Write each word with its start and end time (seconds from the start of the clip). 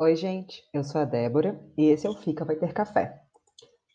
Oi, 0.00 0.14
gente, 0.14 0.62
eu 0.72 0.84
sou 0.84 1.00
a 1.00 1.04
Débora 1.04 1.60
e 1.76 1.86
esse 1.86 2.06
é 2.06 2.10
o 2.10 2.14
Fica 2.14 2.44
Vai 2.44 2.54
Ter 2.54 2.72
Café. 2.72 3.20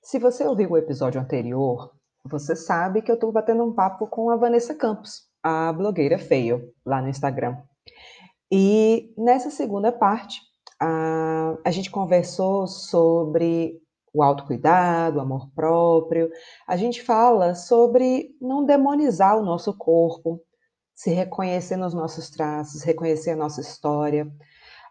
Se 0.02 0.20
você 0.20 0.46
ouviu 0.46 0.72
o 0.72 0.78
episódio 0.78 1.22
anterior, 1.22 1.94
você 2.26 2.58
sabe 2.58 3.02
que 3.02 3.10
eu 3.10 3.16
estou 3.16 3.32
batendo 3.32 3.64
um 3.64 3.72
papo 3.72 4.06
com 4.08 4.30
a 4.30 4.36
Vanessa 4.36 4.76
Campos, 4.76 5.22
a 5.42 5.72
blogueira 5.72 6.20
Feio, 6.20 6.74
lá 6.86 7.02
no 7.02 7.08
Instagram. 7.08 7.56
E 8.52 9.14
nessa 9.18 9.50
segunda 9.50 9.94
parte, 9.94 10.42
a, 10.78 11.56
a 11.64 11.72
gente 11.72 11.90
conversou 11.90 12.68
sobre 12.68 13.80
o 14.14 14.22
autocuidado, 14.22 15.20
o 15.20 15.22
amor 15.22 15.50
próprio. 15.56 16.30
A 16.68 16.76
gente 16.76 17.02
fala 17.02 17.56
sobre 17.56 18.36
não 18.42 18.66
demonizar 18.66 19.38
o 19.38 19.46
nosso 19.46 19.74
corpo, 19.78 20.42
se 20.94 21.12
reconhecer 21.12 21.78
nos 21.78 21.94
nossos 21.94 22.30
traços, 22.30 22.84
reconhecer 22.84 23.32
a 23.32 23.38
nossa 23.38 23.62
história. 23.62 24.30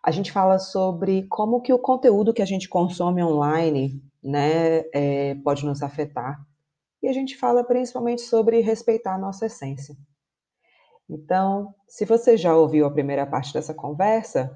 A 0.02 0.10
gente 0.10 0.32
fala 0.32 0.58
sobre 0.58 1.26
como 1.28 1.60
que 1.60 1.72
o 1.72 1.78
conteúdo 1.78 2.34
que 2.34 2.42
a 2.42 2.46
gente 2.46 2.68
consome 2.68 3.22
online, 3.22 4.02
né, 4.22 4.80
é, 4.92 5.34
pode 5.44 5.64
nos 5.64 5.82
afetar. 5.82 6.44
E 7.00 7.08
a 7.08 7.12
gente 7.12 7.36
fala 7.36 7.62
principalmente 7.62 8.22
sobre 8.22 8.60
respeitar 8.60 9.14
a 9.14 9.18
nossa 9.18 9.46
essência. 9.46 9.96
Então, 11.08 11.74
se 11.86 12.04
você 12.04 12.36
já 12.36 12.56
ouviu 12.56 12.86
a 12.86 12.90
primeira 12.90 13.26
parte 13.26 13.52
dessa 13.52 13.74
conversa, 13.74 14.50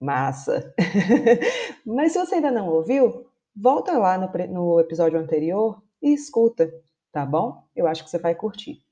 massa. 0.00 0.74
Mas 1.84 2.12
se 2.12 2.18
você 2.18 2.36
ainda 2.36 2.50
não 2.50 2.68
ouviu, 2.68 3.26
volta 3.54 3.96
lá 3.98 4.18
no, 4.18 4.30
no 4.48 4.80
episódio 4.80 5.18
anterior 5.18 5.82
e 6.02 6.12
escuta, 6.12 6.70
tá 7.12 7.24
bom? 7.24 7.62
Eu 7.74 7.86
acho 7.86 8.04
que 8.04 8.10
você 8.10 8.18
vai 8.18 8.34
curtir. 8.34 8.82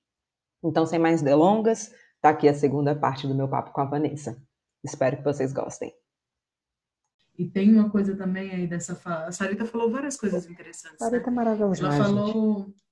Então, 0.62 0.87
sem 0.87 0.99
mais 0.99 1.21
delongas, 1.21 1.93
tá 2.21 2.31
aqui 2.31 2.49
a 2.49 2.55
segunda 2.55 2.95
parte 2.95 3.27
do 3.27 3.34
meu 3.34 3.49
papo 3.49 3.73
com 3.73 3.81
a 3.81 3.84
Vanessa. 3.84 4.41
Espero 4.84 5.16
que 5.16 5.25
vocês 5.25 5.52
gostem. 5.52 5.92
E 7.38 7.48
tem 7.48 7.72
uma 7.72 7.88
coisa 7.91 8.16
também 8.16 8.50
aí 8.50 8.66
dessa 8.66 8.94
fala. 8.94 9.27
A 9.27 9.33
Sarita 9.33 9.64
falou 9.64 9.91
várias 9.91 10.16
coisas 10.16 10.47
interessantes. 10.47 10.98
Sarita 10.98 11.30
né? 11.30 11.36
maravilhosa. 11.36 11.86
Ela 11.86 12.05
falou. 12.05 12.64
Gente. 12.66 12.83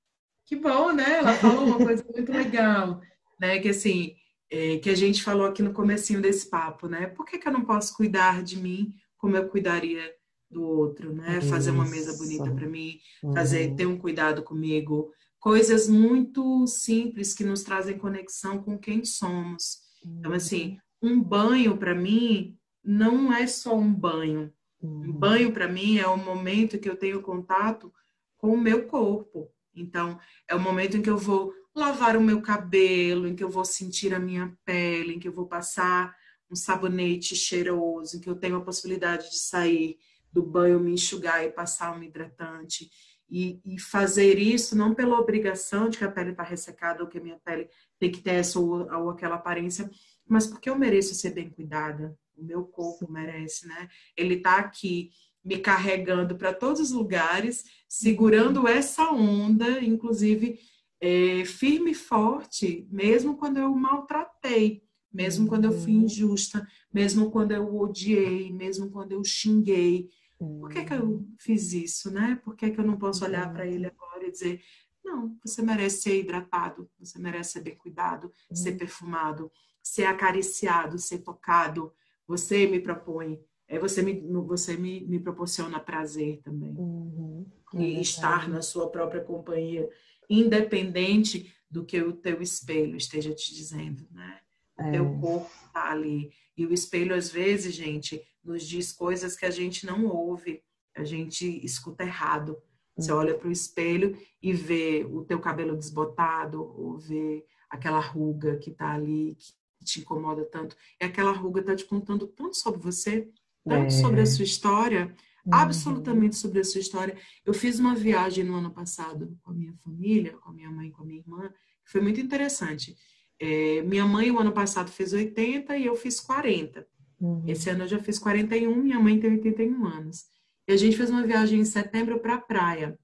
Que 0.46 0.56
bom, 0.56 0.92
né? 0.92 1.18
Ela 1.18 1.34
falou 1.34 1.64
uma 1.64 1.77
coisa 1.77 2.05
muito 2.12 2.33
legal, 2.33 3.00
né? 3.38 3.58
Que 3.61 3.68
assim, 3.68 4.16
é, 4.50 4.78
que 4.78 4.91
a 4.91 4.96
gente 4.96 5.22
falou 5.22 5.46
aqui 5.46 5.62
no 5.62 5.72
comecinho 5.72 6.20
desse 6.20 6.48
papo, 6.48 6.88
né? 6.88 7.06
Por 7.06 7.24
que, 7.24 7.38
que 7.38 7.46
eu 7.46 7.52
não 7.52 7.64
posso 7.64 7.94
cuidar 7.94 8.42
de 8.42 8.58
mim 8.58 8.92
como 9.16 9.36
eu 9.36 9.48
cuidaria 9.48 10.02
do 10.50 10.64
outro, 10.64 11.14
né? 11.14 11.38
Isso. 11.38 11.48
Fazer 11.48 11.70
uma 11.70 11.84
mesa 11.84 12.16
bonita 12.16 12.50
para 12.50 12.66
mim, 12.66 12.98
fazer 13.33 13.70
uhum. 13.70 13.77
ter 13.77 13.86
um 13.86 13.98
cuidado 13.98 14.42
comigo, 14.42 15.12
coisas 15.38 15.88
muito 15.88 16.66
simples 16.66 17.33
que 17.33 17.44
nos 17.44 17.62
trazem 17.62 17.98
conexão 17.98 18.61
com 18.61 18.77
quem 18.77 19.05
somos. 19.05 19.78
Então 20.05 20.33
assim, 20.33 20.70
uhum. 20.70 20.78
Um 21.03 21.23
banho 21.23 21.77
para 21.77 21.95
mim 21.95 22.56
não 22.83 23.33
é 23.33 23.47
só 23.47 23.77
um 23.77 23.93
banho. 23.93 24.53
Um 24.83 24.89
uhum. 24.89 25.12
banho 25.12 25.53
para 25.53 25.69
mim 25.69 25.98
é 25.98 26.07
o 26.07 26.17
momento 26.17 26.79
que 26.79 26.89
eu 26.89 26.97
tenho 26.97 27.23
contato 27.23 27.92
com 28.39 28.53
o 28.53 28.61
meu 28.61 28.87
corpo. 28.87 29.51
Então, 29.75 30.19
é 30.48 30.55
o 30.55 30.61
momento 30.61 30.97
em 30.97 31.03
que 31.03 31.11
eu 31.11 31.19
vou 31.19 31.53
lavar 31.75 32.17
o 32.17 32.20
meu 32.20 32.41
cabelo, 32.41 33.27
em 33.27 33.34
que 33.34 33.45
eu 33.45 33.51
vou 33.51 33.65
sentir 33.65 34.15
a 34.15 34.19
minha 34.19 34.57
pele, 34.65 35.15
em 35.15 35.19
que 35.19 35.29
eu 35.29 35.33
vou 35.33 35.47
passar 35.47 36.15
um 36.51 36.57
sabonete 36.57 37.37
cheiroso, 37.37 38.17
em 38.17 38.20
que 38.20 38.29
eu 38.29 38.35
tenho 38.35 38.57
a 38.57 38.64
possibilidade 38.64 39.31
de 39.31 39.39
sair 39.39 39.98
do 40.33 40.42
banho, 40.42 40.81
me 40.81 40.92
enxugar 40.92 41.45
e 41.45 41.51
passar 41.51 41.97
um 41.97 42.03
hidratante. 42.03 42.91
E, 43.33 43.61
e 43.64 43.79
fazer 43.79 44.41
isso 44.41 44.77
não 44.77 44.92
pela 44.92 45.17
obrigação 45.17 45.89
de 45.89 45.98
que 45.98 46.05
a 46.05 46.11
pele 46.11 46.33
está 46.33 46.42
ressecada 46.42 47.01
ou 47.01 47.09
que 47.09 47.19
a 47.19 47.20
minha 47.20 47.39
pele 47.45 47.69
tem 47.97 48.11
que 48.11 48.20
ter 48.20 48.33
essa 48.33 48.59
ou, 48.59 48.92
ou 48.92 49.11
aquela 49.11 49.37
aparência, 49.37 49.89
mas 50.30 50.46
porque 50.46 50.70
eu 50.70 50.79
mereço 50.79 51.14
ser 51.14 51.30
bem 51.30 51.51
cuidada. 51.51 52.17
O 52.36 52.45
meu 52.45 52.64
corpo 52.64 53.11
merece, 53.11 53.67
né? 53.67 53.89
Ele 54.17 54.35
está 54.35 54.58
aqui 54.58 55.11
me 55.45 55.58
carregando 55.58 56.36
para 56.36 56.55
todos 56.55 56.80
os 56.80 56.92
lugares, 56.92 57.64
segurando 57.89 58.68
essa 58.68 59.11
onda, 59.11 59.83
inclusive 59.83 60.61
é, 61.01 61.45
firme 61.45 61.91
e 61.91 61.95
forte, 61.95 62.86
mesmo 62.91 63.36
quando 63.36 63.57
eu 63.57 63.74
maltratei, 63.74 64.85
mesmo 65.13 65.48
quando 65.48 65.64
eu 65.64 65.73
fui 65.73 65.96
uhum. 65.96 66.05
injusta, 66.05 66.67
mesmo 66.92 67.30
quando 67.30 67.52
eu 67.52 67.77
odiei, 67.77 68.52
mesmo 68.52 68.91
quando 68.91 69.12
eu 69.12 69.24
xinguei. 69.24 70.08
Por 70.39 70.70
que, 70.70 70.85
que 70.85 70.95
eu 70.95 71.05
uhum. 71.05 71.35
fiz 71.39 71.73
isso, 71.73 72.11
né? 72.11 72.41
Por 72.45 72.55
que, 72.55 72.70
que 72.70 72.79
eu 72.79 72.86
não 72.86 72.97
posso 72.97 73.24
olhar 73.24 73.52
para 73.52 73.67
ele 73.67 73.86
agora 73.86 74.27
e 74.27 74.30
dizer: 74.30 74.62
não, 75.05 75.36
você 75.45 75.62
merece 75.62 76.02
ser 76.02 76.20
hidratado, 76.20 76.89
você 76.98 77.18
merece 77.18 77.52
ser 77.52 77.61
bem 77.61 77.77
cuidado, 77.77 78.33
ser 78.52 78.73
uhum. 78.73 78.79
perfumado, 78.79 79.51
ser 79.83 80.05
acariciado, 80.05 80.98
ser 80.98 81.18
tocado. 81.18 81.92
Você 82.27 82.67
me 82.67 82.80
propõe, 82.80 83.41
é, 83.68 83.79
você 83.79 84.02
me, 84.02 84.20
você 84.42 84.77
me, 84.77 85.07
me 85.07 85.18
proporciona 85.18 85.80
prazer 85.80 86.41
também. 86.42 86.74
Uhum. 86.77 87.46
E 87.74 88.01
estar 88.01 88.48
na 88.48 88.63
sua 88.63 88.91
própria 88.91 89.23
companhia 89.23 89.89
independente 90.30 91.52
do 91.68 91.85
que 91.85 92.01
o 92.01 92.13
teu 92.13 92.41
espelho 92.41 92.96
esteja 92.96 93.35
te 93.35 93.52
dizendo, 93.52 94.07
né? 94.13 94.41
O 94.79 94.83
é. 94.83 94.92
teu 94.92 95.20
corpo 95.20 95.51
tá 95.73 95.91
ali. 95.91 96.30
E 96.57 96.64
o 96.64 96.73
espelho, 96.73 97.14
às 97.14 97.30
vezes, 97.30 97.74
gente, 97.74 98.23
nos 98.42 98.67
diz 98.67 98.92
coisas 98.92 99.36
que 99.36 99.45
a 99.45 99.51
gente 99.51 99.85
não 99.85 100.07
ouve, 100.07 100.62
a 100.97 101.05
gente 101.05 101.64
escuta 101.64 102.05
errado. 102.05 102.57
Você 102.97 103.12
olha 103.12 103.35
para 103.35 103.48
o 103.48 103.52
espelho 103.52 104.17
e 104.42 104.52
vê 104.52 105.07
o 105.11 105.24
teu 105.24 105.41
cabelo 105.41 105.77
desbotado, 105.77 106.62
ou 106.62 106.98
vê 106.98 107.45
aquela 107.68 108.01
ruga 108.01 108.58
que 108.58 108.70
está 108.70 108.92
ali, 108.92 109.36
que 109.80 109.85
te 109.85 110.01
incomoda 110.01 110.45
tanto. 110.45 110.77
E 111.01 111.05
aquela 111.05 111.33
ruga 111.33 111.61
está 111.61 111.74
te 111.74 111.86
contando 111.86 112.27
tanto 112.27 112.57
sobre 112.57 112.80
você, 112.80 113.29
tanto 113.67 113.86
é. 113.86 113.91
sobre 113.91 114.20
a 114.20 114.27
sua 114.27 114.45
história, 114.45 115.17
Uhum. 115.46 115.55
absolutamente 115.55 116.36
sobre 116.36 116.61
a 116.61 116.64
sua 116.64 116.80
história. 116.80 117.17
Eu 117.46 117.55
fiz 117.55 117.79
uma 117.79 117.95
viagem 117.95 118.45
no 118.45 118.57
ano 118.57 118.70
passado 118.70 119.39
com 119.42 119.51
a 119.51 119.55
minha 119.55 119.73
família, 119.83 120.35
com 120.35 120.51
a 120.51 120.52
minha 120.52 120.70
mãe, 120.70 120.91
com 120.91 121.02
a 121.02 121.07
minha 121.07 121.20
irmã, 121.20 121.48
que 121.83 121.91
foi 121.91 122.01
muito 122.01 122.20
interessante. 122.20 122.95
É, 123.39 123.80
minha 123.83 124.05
mãe, 124.05 124.30
o 124.30 124.39
ano 124.39 124.52
passado, 124.52 124.91
fez 124.91 125.14
80 125.14 125.77
e 125.79 125.86
eu 125.86 125.97
fiz 125.97 126.20
40. 126.20 126.86
Uhum. 127.18 127.42
Esse 127.47 127.70
ano 127.70 127.85
eu 127.85 127.89
já 127.89 127.98
fiz 127.98 128.19
41, 128.19 128.75
minha 128.76 129.00
mãe 129.00 129.19
tem 129.19 129.31
81 129.31 129.87
anos. 129.87 130.26
E 130.69 130.73
a 130.73 130.76
gente 130.76 130.97
fez 130.97 131.08
uma 131.08 131.26
viagem 131.26 131.61
em 131.61 131.64
setembro 131.64 132.20
para 132.20 132.35
a 132.35 132.41
praia. 132.41 132.99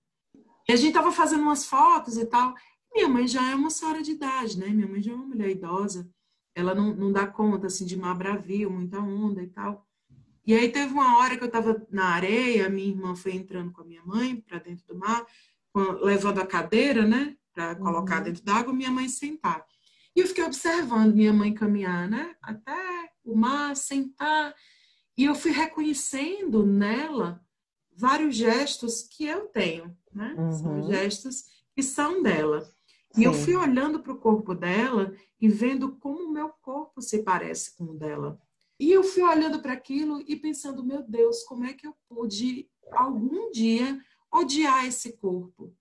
E 0.69 0.73
a 0.73 0.77
gente 0.77 0.89
estava 0.89 1.11
fazendo 1.11 1.43
umas 1.43 1.65
fotos 1.65 2.19
e 2.19 2.27
tal. 2.27 2.55
Minha 2.95 3.09
mãe 3.09 3.27
já 3.27 3.51
é 3.51 3.55
uma 3.55 3.71
senhora 3.71 4.03
de 4.03 4.13
idade, 4.13 4.59
né? 4.59 4.69
Minha 4.69 4.87
mãe 4.87 5.03
já 5.03 5.13
é 5.13 5.15
uma 5.15 5.27
mulher 5.27 5.51
idosa. 5.51 6.09
Ela 6.57 6.75
não, 6.75 6.95
não 6.95 7.13
dá 7.13 7.27
conta, 7.27 7.67
assim, 7.67 7.85
de 7.85 7.97
mar 7.99 8.15
bravio, 8.15 8.71
muita 8.71 8.99
onda 8.99 9.43
e 9.43 9.47
tal. 9.47 9.87
E 10.47 10.55
aí 10.55 10.71
teve 10.71 10.91
uma 10.91 11.19
hora 11.19 11.37
que 11.37 11.43
eu 11.43 11.49
estava 11.49 11.87
na 11.91 12.07
areia, 12.07 12.71
minha 12.71 12.89
irmã 12.89 13.15
foi 13.15 13.35
entrando 13.35 13.71
com 13.71 13.83
a 13.83 13.85
minha 13.85 14.03
mãe 14.03 14.37
para 14.37 14.59
dentro 14.59 14.87
do 14.87 14.97
mar, 14.99 15.27
levando 16.01 16.41
a 16.41 16.47
cadeira, 16.47 17.07
né, 17.07 17.37
para 17.53 17.75
colocar 17.75 18.19
uhum. 18.19 18.25
dentro 18.25 18.43
d'água, 18.43 18.73
minha 18.73 18.91
mãe 18.91 19.07
sentar. 19.07 19.67
E 20.15 20.21
eu 20.21 20.27
fiquei 20.27 20.45
observando 20.45 21.15
minha 21.15 21.33
mãe 21.33 21.53
caminhar, 21.53 22.09
né, 22.09 22.35
até 22.41 23.11
o 23.23 23.37
mar, 23.37 23.77
sentar. 23.77 24.55
E 25.19 25.25
eu 25.25 25.35
fui 25.35 25.51
reconhecendo 25.51 26.65
nela 26.65 27.45
vários 27.95 28.35
gestos 28.35 29.03
que 29.03 29.27
eu 29.27 29.49
tenho, 29.49 29.95
né? 30.13 30.35
Uhum. 30.39 30.53
São 30.53 30.87
gestos 30.91 31.45
que 31.75 31.83
são 31.83 32.23
dela. 32.23 32.67
E 33.17 33.25
eu 33.25 33.33
fui 33.33 33.57
olhando 33.57 34.01
para 34.01 34.13
o 34.13 34.19
corpo 34.19 34.55
dela 34.55 35.15
e 35.41 35.49
vendo 35.49 35.93
como 35.97 36.25
o 36.25 36.33
meu 36.33 36.51
corpo 36.63 37.01
se 37.01 37.23
parece 37.23 37.77
com 37.77 37.85
o 37.85 37.95
dela. 37.95 38.39
E 38.79 38.93
eu 38.93 39.03
fui 39.03 39.23
olhando 39.23 39.61
para 39.61 39.73
aquilo 39.73 40.23
e 40.27 40.37
pensando, 40.37 40.85
meu 40.85 41.03
Deus, 41.03 41.43
como 41.45 41.65
é 41.65 41.73
que 41.73 41.87
eu 41.87 41.95
pude 42.09 42.69
algum 42.93 43.51
dia 43.51 43.99
odiar 44.31 44.85
esse 44.85 45.13
corpo? 45.17 45.73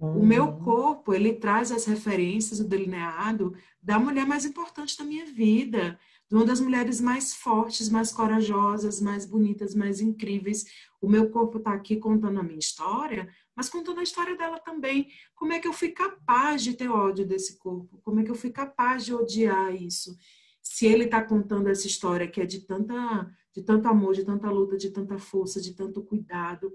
Uhum. 0.00 0.18
O 0.18 0.26
meu 0.26 0.52
corpo, 0.56 1.14
ele 1.14 1.34
traz 1.34 1.70
as 1.70 1.84
referências, 1.84 2.58
o 2.58 2.66
delineado 2.66 3.54
da 3.80 4.00
mulher 4.00 4.26
mais 4.26 4.44
importante 4.44 4.98
da 4.98 5.04
minha 5.04 5.24
vida, 5.26 5.96
de 6.28 6.34
uma 6.34 6.44
das 6.44 6.60
mulheres 6.60 7.00
mais 7.00 7.34
fortes, 7.34 7.88
mais 7.88 8.10
corajosas, 8.10 9.00
mais 9.00 9.24
bonitas, 9.24 9.74
mais 9.74 10.00
incríveis. 10.00 10.64
O 11.00 11.08
meu 11.08 11.30
corpo 11.30 11.58
está 11.58 11.72
aqui 11.72 11.96
contando 11.96 12.40
a 12.40 12.42
minha 12.42 12.58
história, 12.58 13.28
mas 13.56 13.68
contando 13.68 14.00
a 14.00 14.02
história 14.02 14.36
dela 14.36 14.58
também. 14.58 15.08
Como 15.34 15.52
é 15.52 15.58
que 15.58 15.68
eu 15.68 15.72
fui 15.72 15.90
capaz 15.90 16.62
de 16.62 16.74
ter 16.74 16.88
ódio 16.88 17.26
desse 17.26 17.58
corpo? 17.58 18.00
Como 18.02 18.20
é 18.20 18.24
que 18.24 18.30
eu 18.30 18.34
fui 18.34 18.50
capaz 18.50 19.04
de 19.04 19.14
odiar 19.14 19.74
isso? 19.74 20.16
se 20.62 20.86
ele 20.86 21.04
está 21.04 21.20
contando 21.22 21.68
essa 21.68 21.86
história 21.86 22.28
que 22.28 22.40
é 22.40 22.46
de 22.46 22.60
tanta, 22.60 23.28
de 23.52 23.62
tanto 23.62 23.88
amor, 23.88 24.14
de 24.14 24.24
tanta 24.24 24.48
luta, 24.48 24.76
de 24.76 24.90
tanta 24.90 25.18
força, 25.18 25.60
de 25.60 25.74
tanto 25.74 26.02
cuidado. 26.02 26.72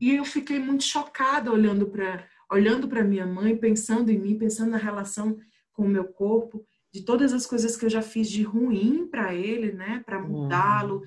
E 0.00 0.14
eu 0.14 0.24
fiquei 0.24 0.58
muito 0.58 0.84
chocada 0.84 1.50
olhando 1.50 1.86
para 1.86 2.28
olhando 2.50 2.86
para 2.86 3.02
minha 3.02 3.26
mãe, 3.26 3.56
pensando 3.56 4.10
em 4.10 4.18
mim, 4.18 4.36
pensando 4.36 4.72
na 4.72 4.76
relação 4.76 5.38
com 5.72 5.86
o 5.86 5.88
meu 5.88 6.04
corpo, 6.04 6.62
de 6.92 7.00
todas 7.00 7.32
as 7.32 7.46
coisas 7.46 7.74
que 7.78 7.86
eu 7.86 7.88
já 7.88 8.02
fiz 8.02 8.28
de 8.28 8.42
ruim 8.42 9.06
para 9.06 9.34
ele, 9.34 9.72
né, 9.72 10.02
para 10.04 10.20
mudá-lo, 10.20 11.00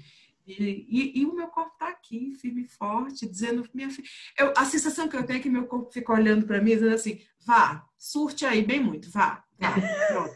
E, 0.45 0.85
e, 0.87 1.21
e, 1.21 1.25
o 1.25 1.33
meu 1.33 1.47
corpo 1.47 1.71
está 1.73 1.89
aqui, 1.89 2.35
firme 2.39 2.63
e 2.63 2.67
forte, 2.67 3.27
dizendo, 3.27 3.67
minha 3.73 3.89
filha. 3.89 4.07
Eu, 4.37 4.53
a 4.55 4.63
sensação 4.63 5.07
que 5.07 5.17
eu 5.17 5.25
tenho 5.25 5.39
é 5.39 5.41
que 5.41 5.49
meu 5.49 5.65
corpo 5.65 5.91
fica 5.91 6.13
olhando 6.13 6.45
para 6.45 6.61
mim, 6.61 6.71
dizendo 6.71 6.93
assim: 6.93 7.19
vá, 7.45 7.83
surte 7.97 8.45
aí 8.45 8.63
bem 8.63 8.79
muito, 8.79 9.09
vá, 9.09 9.43
vá. 9.59 9.75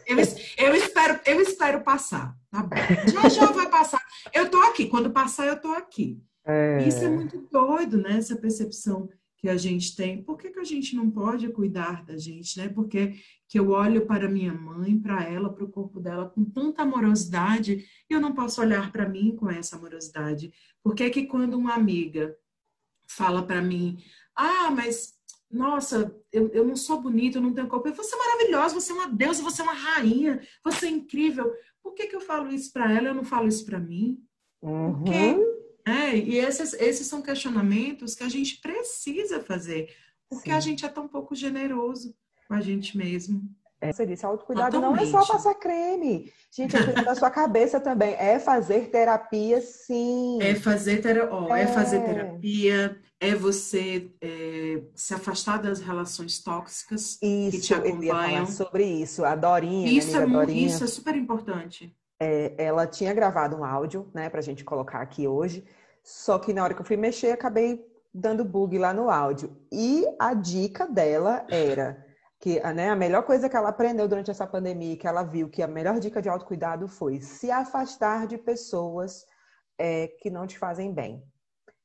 Eu, 0.06 0.18
eu, 0.58 0.74
espero, 0.74 1.20
eu 1.24 1.40
espero 1.40 1.82
passar, 1.82 2.36
tá 2.50 2.62
bom? 2.62 2.76
Já 3.12 3.28
já 3.28 3.46
vai 3.46 3.68
passar. 3.70 4.02
Eu 4.32 4.50
tô 4.50 4.60
aqui, 4.62 4.88
quando 4.88 5.12
passar, 5.12 5.46
eu 5.46 5.60
tô 5.60 5.68
aqui. 5.68 6.20
É... 6.44 6.86
Isso 6.88 7.04
é 7.04 7.08
muito 7.08 7.46
doido, 7.50 7.98
né? 7.98 8.16
Essa 8.16 8.34
percepção 8.34 9.08
que 9.40 9.48
a 9.48 9.56
gente 9.56 9.96
tem. 9.96 10.22
Por 10.22 10.36
que, 10.36 10.50
que 10.50 10.58
a 10.58 10.64
gente 10.64 10.94
não 10.94 11.10
pode 11.10 11.48
cuidar 11.48 12.04
da 12.04 12.16
gente, 12.18 12.58
né? 12.58 12.68
Porque 12.68 13.14
que 13.48 13.58
eu 13.58 13.70
olho 13.70 14.06
para 14.06 14.28
minha 14.28 14.52
mãe, 14.52 14.98
para 14.98 15.24
ela, 15.24 15.50
para 15.50 15.64
o 15.64 15.70
corpo 15.70 15.98
dela 15.98 16.28
com 16.28 16.44
tanta 16.44 16.82
amorosidade 16.82 17.84
e 18.08 18.12
eu 18.12 18.20
não 18.20 18.34
posso 18.34 18.60
olhar 18.60 18.92
para 18.92 19.08
mim 19.08 19.34
com 19.34 19.50
essa 19.50 19.76
amorosidade? 19.76 20.52
Por 20.82 20.94
que 20.94 21.08
que 21.08 21.26
quando 21.26 21.54
uma 21.54 21.74
amiga 21.74 22.36
fala 23.08 23.42
para 23.42 23.62
mim, 23.62 23.98
ah, 24.36 24.70
mas 24.70 25.14
nossa, 25.50 26.14
eu, 26.30 26.48
eu 26.50 26.64
não 26.64 26.76
sou 26.76 27.00
bonita, 27.00 27.38
eu 27.38 27.42
não 27.42 27.54
tenho 27.54 27.66
corpo. 27.66 27.92
Você 27.94 28.14
é 28.14 28.18
maravilhosa, 28.18 28.74
você 28.74 28.92
é 28.92 28.94
uma 28.94 29.08
deusa, 29.08 29.42
você 29.42 29.62
é 29.62 29.64
uma 29.64 29.72
rainha, 29.72 30.40
você 30.62 30.86
é 30.86 30.90
incrível. 30.90 31.50
Por 31.82 31.94
que, 31.94 32.06
que 32.06 32.14
eu 32.14 32.20
falo 32.20 32.52
isso 32.52 32.72
para 32.72 32.92
ela? 32.92 33.08
Eu 33.08 33.14
não 33.14 33.24
falo 33.24 33.48
isso 33.48 33.64
para 33.64 33.80
mim? 33.80 34.22
Uhum. 34.62 35.02
Porque 35.02 35.59
é, 35.86 36.16
e 36.16 36.38
esses, 36.38 36.72
esses 36.74 37.06
são 37.06 37.22
questionamentos 37.22 38.14
que 38.14 38.22
a 38.22 38.28
gente 38.28 38.60
precisa 38.60 39.40
fazer, 39.40 39.94
porque 40.28 40.50
Sim. 40.50 40.56
a 40.56 40.60
gente 40.60 40.84
é 40.84 40.88
tão 40.88 41.08
pouco 41.08 41.34
generoso 41.34 42.14
com 42.46 42.54
a 42.54 42.60
gente 42.60 42.96
mesmo. 42.96 43.42
É, 43.80 43.92
você 43.92 44.04
disse, 44.04 44.26
autocuidado 44.26 44.76
Totalmente. 44.76 45.10
não 45.10 45.20
é 45.20 45.24
só 45.24 45.32
passar 45.32 45.54
creme. 45.54 46.30
Gente, 46.54 46.76
é 46.76 46.84
cuidar 46.84 47.02
da 47.02 47.14
sua 47.14 47.30
cabeça 47.30 47.80
também. 47.80 48.14
É 48.14 48.38
fazer 48.38 48.90
terapia, 48.90 49.60
sim. 49.62 50.38
É 50.42 50.54
fazer, 50.54 51.00
ter... 51.00 51.26
oh, 51.32 51.54
é. 51.54 51.62
é 51.62 51.66
fazer 51.66 52.00
terapia, 52.00 53.00
é 53.18 53.34
você 53.34 54.10
é, 54.20 54.82
se 54.94 55.14
afastar 55.14 55.62
das 55.62 55.80
relações 55.80 56.42
tóxicas 56.42 57.18
isso, 57.22 57.50
que 57.50 57.60
te 57.60 57.74
acompanham. 57.74 58.46
sobre 58.46 58.84
isso. 58.84 59.24
A 59.24 59.34
Dorinha, 59.34 59.90
isso 59.90 60.14
é, 60.14 60.26
Dorinha, 60.26 60.66
isso 60.66 60.84
é 60.84 60.86
super 60.86 61.16
importante. 61.16 61.96
É, 62.20 62.54
ela 62.58 62.86
tinha 62.86 63.14
gravado 63.14 63.56
um 63.56 63.64
áudio, 63.64 64.10
né, 64.12 64.28
pra 64.28 64.42
gente 64.42 64.62
colocar 64.62 65.00
aqui 65.00 65.26
hoje. 65.26 65.66
Só 66.02 66.38
que 66.38 66.52
na 66.52 66.62
hora 66.62 66.74
que 66.74 66.80
eu 66.80 66.84
fui 66.84 66.96
mexer, 66.96 67.32
acabei 67.32 67.84
dando 68.12 68.44
bug 68.44 68.76
lá 68.78 68.92
no 68.92 69.10
áudio. 69.10 69.56
E 69.72 70.04
a 70.18 70.34
dica 70.34 70.86
dela 70.86 71.46
era 71.50 72.04
que 72.40 72.58
né, 72.72 72.88
a 72.88 72.96
melhor 72.96 73.22
coisa 73.22 73.48
que 73.48 73.56
ela 73.56 73.68
aprendeu 73.68 74.08
durante 74.08 74.30
essa 74.30 74.46
pandemia, 74.46 74.96
que 74.96 75.06
ela 75.06 75.22
viu 75.22 75.48
que 75.48 75.62
a 75.62 75.68
melhor 75.68 76.00
dica 76.00 76.22
de 76.22 76.28
autocuidado 76.28 76.88
foi 76.88 77.20
se 77.20 77.50
afastar 77.50 78.26
de 78.26 78.38
pessoas 78.38 79.26
é, 79.78 80.08
que 80.08 80.30
não 80.30 80.46
te 80.46 80.58
fazem 80.58 80.92
bem. 80.92 81.22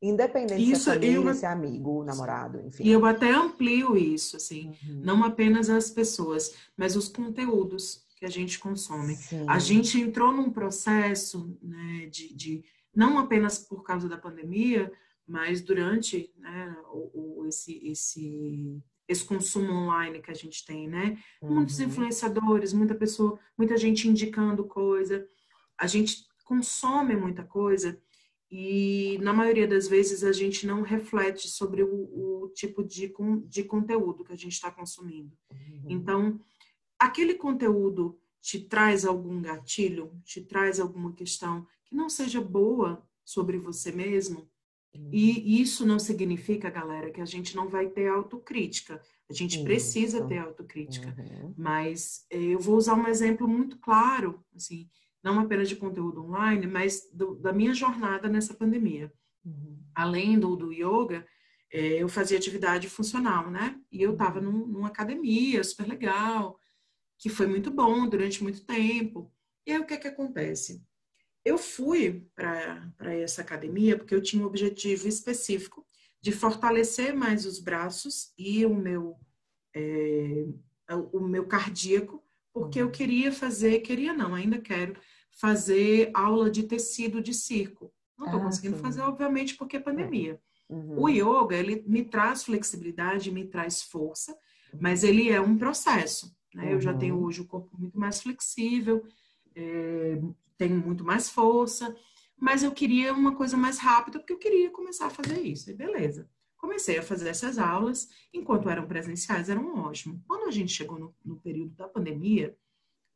Independente 0.02 0.72
isso, 0.72 0.84
se 0.84 0.90
é 0.90 0.94
família, 0.94 1.30
eu, 1.30 1.34
se 1.34 1.46
é 1.46 1.50
amigo, 1.50 2.04
namorado, 2.04 2.62
enfim. 2.62 2.84
E 2.84 2.92
eu 2.92 3.06
até 3.06 3.32
amplio 3.32 3.98
isso, 3.98 4.38
assim, 4.38 4.70
uhum. 4.88 5.02
não 5.04 5.24
apenas 5.24 5.70
as 5.70 5.90
pessoas, 5.90 6.54
mas 6.78 6.96
os 6.96 7.10
conteúdos 7.10 8.05
que 8.16 8.26
a 8.26 8.30
gente 8.30 8.60
consome. 8.60 9.16
Sim. 9.16 9.46
A 9.48 9.60
gente 9.60 10.00
entrou 10.00 10.32
num 10.32 10.52
processo 10.52 11.58
né, 11.62 12.08
de, 12.08 12.34
de 12.34 12.64
não 12.96 13.20
apenas 13.20 13.60
por 13.60 13.84
causa 13.84 14.08
da 14.08 14.18
pandemia, 14.18 14.92
mas 15.28 15.62
durante 15.62 16.34
né, 16.38 16.76
o, 16.92 17.42
o, 17.42 17.48
esse, 17.48 17.86
esse, 17.88 18.82
esse 19.08 19.26
consumo 19.26 19.72
online 19.74 20.22
que 20.22 20.32
a 20.32 20.36
gente 20.36 20.66
tem, 20.66 20.88
né? 20.88 21.18
Uhum. 21.42 21.56
Muitos 21.56 21.80
influenciadores, 21.80 22.74
muita 22.74 22.96
pessoa, 22.96 23.38
muita 23.58 23.76
gente 23.76 24.08
indicando 24.08 24.64
coisa. 24.64 25.28
A 25.78 25.88
gente 25.88 26.26
consome 26.46 27.16
muita 27.16 27.44
coisa 27.44 28.00
e 28.50 29.18
na 29.22 29.34
maioria 29.34 29.68
das 29.68 29.88
vezes 29.88 30.24
a 30.24 30.32
gente 30.32 30.66
não 30.68 30.82
reflete 30.82 31.50
sobre 31.50 31.84
o, 31.84 32.44
o 32.44 32.50
tipo 32.54 32.84
de, 32.84 33.14
de 33.48 33.64
conteúdo 33.64 34.24
que 34.24 34.32
a 34.32 34.38
gente 34.38 34.54
está 34.54 34.72
consumindo. 34.72 35.36
Uhum. 35.52 35.86
Então, 35.90 36.40
aquele 37.00 37.36
conteúdo 37.36 38.20
te 38.42 38.60
traz 38.60 39.06
algum 39.06 39.42
gatilho, 39.42 40.12
te 40.24 40.42
traz 40.42 40.80
alguma 40.80 41.14
questão 41.14 41.66
que 41.84 41.96
não 41.96 42.10
seja 42.10 42.40
boa 42.40 43.04
sobre 43.24 43.58
você 43.58 43.92
mesmo. 43.92 44.48
E 45.12 45.32
uhum. 45.32 45.44
isso 45.46 45.86
não 45.86 46.00
significa, 46.00 46.70
galera, 46.70 47.10
que 47.10 47.20
a 47.20 47.26
gente 47.26 47.56
não 47.56 47.68
vai 47.68 47.88
ter 47.88 48.08
autocrítica. 48.08 49.02
A 49.30 49.34
gente 49.34 49.64
precisa 49.64 50.26
ter 50.26 50.38
autocrítica. 50.38 51.14
Uhum. 51.18 51.54
Mas 51.58 52.26
eh, 52.30 52.54
eu 52.54 52.60
vou 52.60 52.78
usar 52.78 52.94
um 52.94 53.08
exemplo 53.08 53.48
muito 53.48 53.78
claro, 53.80 54.44
assim, 54.56 54.88
não 55.24 55.40
apenas 55.40 55.68
de 55.68 55.76
conteúdo 55.76 56.24
online, 56.24 56.68
mas 56.68 57.10
do, 57.12 57.36
da 57.36 57.52
minha 57.52 57.74
jornada 57.74 58.30
nessa 58.30 58.54
pandemia. 58.54 59.12
Uhum. 59.44 59.80
Além 59.94 60.40
do, 60.40 60.56
do 60.56 60.72
yoga, 60.72 61.26
eh, 61.74 62.02
eu 62.02 62.08
fazia 62.08 62.38
atividade 62.38 62.88
funcional, 62.88 63.50
né? 63.50 63.78
E 63.92 64.02
eu 64.02 64.14
estava 64.14 64.40
uhum. 64.40 64.52
num, 64.52 64.68
numa 64.68 64.88
academia 64.88 65.64
super 65.64 65.88
legal, 65.88 66.60
que 67.26 67.30
foi 67.32 67.48
muito 67.48 67.72
bom 67.72 68.08
durante 68.08 68.44
muito 68.44 68.64
tempo. 68.64 69.34
E 69.66 69.72
aí 69.72 69.80
o 69.80 69.86
que 69.88 69.96
é 69.96 69.98
que 69.98 70.08
acontece? 70.08 70.86
Eu 71.44 71.58
fui 71.58 72.24
para 72.36 73.16
essa 73.16 73.42
academia 73.42 73.98
porque 73.98 74.14
eu 74.14 74.22
tinha 74.22 74.44
um 74.44 74.46
objetivo 74.46 75.08
específico 75.08 75.84
de 76.22 76.32
fortalecer 76.32 77.16
mais 77.16 77.44
os 77.48 77.58
braços 77.58 78.32
e 78.38 78.64
o 78.64 78.76
meu, 78.76 79.18
é, 79.76 80.46
o 81.12 81.20
meu 81.20 81.48
cardíaco, 81.48 82.24
porque 82.54 82.80
eu 82.80 82.92
queria 82.92 83.32
fazer, 83.32 83.80
queria 83.80 84.14
não, 84.14 84.36
ainda 84.36 84.60
quero, 84.60 84.96
fazer 85.32 86.12
aula 86.14 86.48
de 86.48 86.62
tecido 86.62 87.24
de 87.24 87.34
circo. 87.34 87.92
Não 88.16 88.28
estou 88.28 88.40
ah, 88.40 88.44
conseguindo 88.44 88.78
sim. 88.78 88.84
fazer, 88.84 89.02
obviamente, 89.02 89.56
porque 89.56 89.78
é 89.78 89.80
pandemia. 89.80 90.40
É. 90.70 90.74
Uhum. 90.76 91.02
O 91.02 91.10
yoga, 91.10 91.58
ele 91.58 91.84
me 91.88 92.04
traz 92.04 92.44
flexibilidade, 92.44 93.32
me 93.32 93.48
traz 93.48 93.82
força, 93.82 94.38
mas 94.80 95.04
ele 95.04 95.32
é 95.32 95.42
um 95.42 95.58
processo. 95.58 96.36
Né? 96.56 96.64
Uhum. 96.66 96.72
Eu 96.72 96.82
já 96.82 96.94
tenho 96.94 97.16
uhum. 97.16 97.26
hoje 97.26 97.42
o 97.42 97.46
corpo 97.46 97.78
muito 97.78 98.00
mais 98.00 98.22
flexível, 98.22 99.06
é, 99.54 100.20
tenho 100.58 100.78
muito 100.78 101.04
mais 101.04 101.30
força, 101.30 101.96
mas 102.38 102.64
eu 102.64 102.72
queria 102.72 103.14
uma 103.14 103.36
coisa 103.36 103.58
mais 103.58 103.78
rápida, 103.78 104.20
porque 104.20 104.34
eu 104.34 104.40
queria 104.40 104.72
começar 104.72 105.08
a 105.08 105.10
fazer 105.10 105.42
isso. 105.42 105.70
E 105.70 105.74
beleza. 105.74 106.30
Comecei 106.58 106.98
a 106.98 107.04
fazer 107.04 107.30
essas 107.30 107.60
aulas, 107.60 108.10
enquanto 108.34 108.70
eram 108.70 108.88
presenciais, 108.88 109.50
eram 109.50 109.78
ótimo. 109.86 110.24
Quando 110.28 110.48
a 110.48 110.52
gente 110.52 110.72
chegou 110.72 110.98
no, 110.98 111.14
no 111.24 111.36
período 111.36 111.76
da 111.76 111.88
pandemia, 111.88 112.58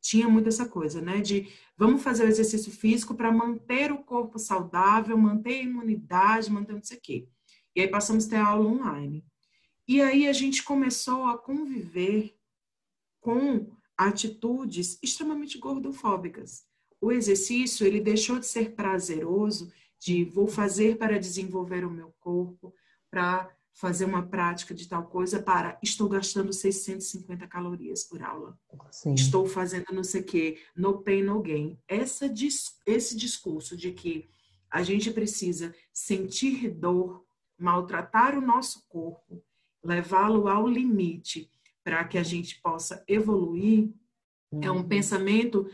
tinha 0.01 0.30
muito 0.30 0.50
essa 0.50 0.68
coisa, 0.68 1.01
né? 1.01 1.19
De 1.19 1.50
vamos 1.77 2.03
fazer 2.03 2.25
o 2.25 2.27
exercício 2.27 2.71
físico 2.71 3.15
para 3.15 3.31
manter 3.31 3.92
o 3.92 4.03
corpo 4.03 4.38
saudável, 4.38 5.18
manter 5.18 5.59
a 5.59 5.63
imunidade, 5.63 6.51
manter 6.51 6.74
não 6.74 6.83
sei 6.83 6.97
o 6.97 7.01
quê. 7.01 7.27
E 7.75 7.81
aí 7.81 7.88
passamos 7.88 8.27
a 8.27 8.30
ter 8.30 8.35
aula 8.38 8.69
online. 8.69 9.25
E 9.88 10.01
aí 10.01 10.27
a 10.27 10.33
gente 10.33 10.63
começou 10.63 11.25
a 11.25 11.37
conviver 11.37 12.39
com 13.19 13.68
atitudes 13.97 14.97
extremamente 15.04 15.57
gordofóbicas. 15.57 16.66
O 17.02 17.11
exercício, 17.11 17.85
ele 17.85 17.99
deixou 17.99 18.40
de 18.40 18.45
ser 18.45 18.73
prazeroso, 18.73 19.71
de 19.99 20.23
vou 20.23 20.47
fazer 20.47 20.97
para 20.97 21.19
desenvolver 21.19 21.85
o 21.85 21.92
meu 21.92 22.14
corpo, 22.19 22.73
para 23.11 23.49
fazer 23.73 24.06
uma 24.06 24.26
prática 24.26 24.73
de 24.73 24.88
tal 24.88 25.06
coisa, 25.06 25.42
para 25.42 25.80
estou 25.81 26.09
gastando 26.09 26.52
650 26.52 27.47
calorias 27.47 28.04
por 28.04 28.21
aula. 28.21 28.57
Sim. 28.92 29.14
Estou 29.14 29.45
fazendo 29.45 29.85
não 29.94 30.04
sei 30.04 30.21
o 30.21 30.26
quê, 30.26 30.59
no 30.76 31.02
pain, 31.02 31.23
no 31.23 31.42
gain. 31.42 31.78
Essa, 31.88 32.31
esse 32.85 33.16
discurso 33.16 33.78
de 33.78 33.92
que 33.92 34.30
a 34.69 34.83
gente 34.83 35.11
precisa 35.11 35.73
sentir 35.94 36.69
dor, 36.69 37.26
maltratar 37.57 38.38
o 38.38 38.42
nosso 38.42 38.85
corpo, 38.88 39.42
levá-lo 39.83 40.47
ao 40.47 40.68
limite 40.68 41.49
para 41.90 42.04
que 42.04 42.19
a 42.19 42.24
gente 42.24 42.62
possa 42.62 43.04
evoluir, 43.08 43.90
uhum. 44.52 44.62
é 44.62 44.72
um 44.72 44.76
uhum. 44.76 44.88
pensamento 44.88 45.68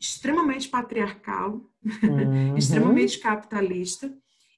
extremamente 0.00 0.66
patriarcal, 0.66 1.60
uhum. 2.02 2.56
extremamente 2.56 3.18
capitalista 3.18 4.16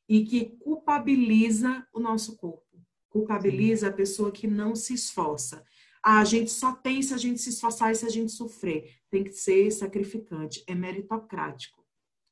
e 0.08 0.24
que 0.24 0.56
culpabiliza 0.60 1.84
o 1.92 1.98
nosso 1.98 2.36
corpo, 2.36 2.80
culpabiliza 3.08 3.88
a 3.88 3.92
pessoa 3.92 4.30
que 4.30 4.46
não 4.46 4.76
se 4.76 4.94
esforça. 4.94 5.64
Ah, 6.00 6.20
a 6.20 6.24
gente 6.24 6.52
só 6.52 6.72
tem 6.72 7.02
se 7.02 7.12
a 7.12 7.18
gente 7.18 7.40
se 7.40 7.50
esforçar 7.50 7.90
e 7.90 7.96
se 7.96 8.06
a 8.06 8.08
gente 8.08 8.30
sofrer. 8.30 8.94
Tem 9.10 9.24
que 9.24 9.32
ser 9.32 9.68
sacrificante, 9.72 10.62
é 10.64 10.76
meritocrático. 10.76 11.84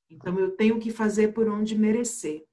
Então 0.09 0.39
eu 0.39 0.53
tenho 0.53 0.79
que 0.79 0.93
fazer 0.93 1.35
por 1.35 1.49
onde 1.49 1.77
merecer. 1.77 2.45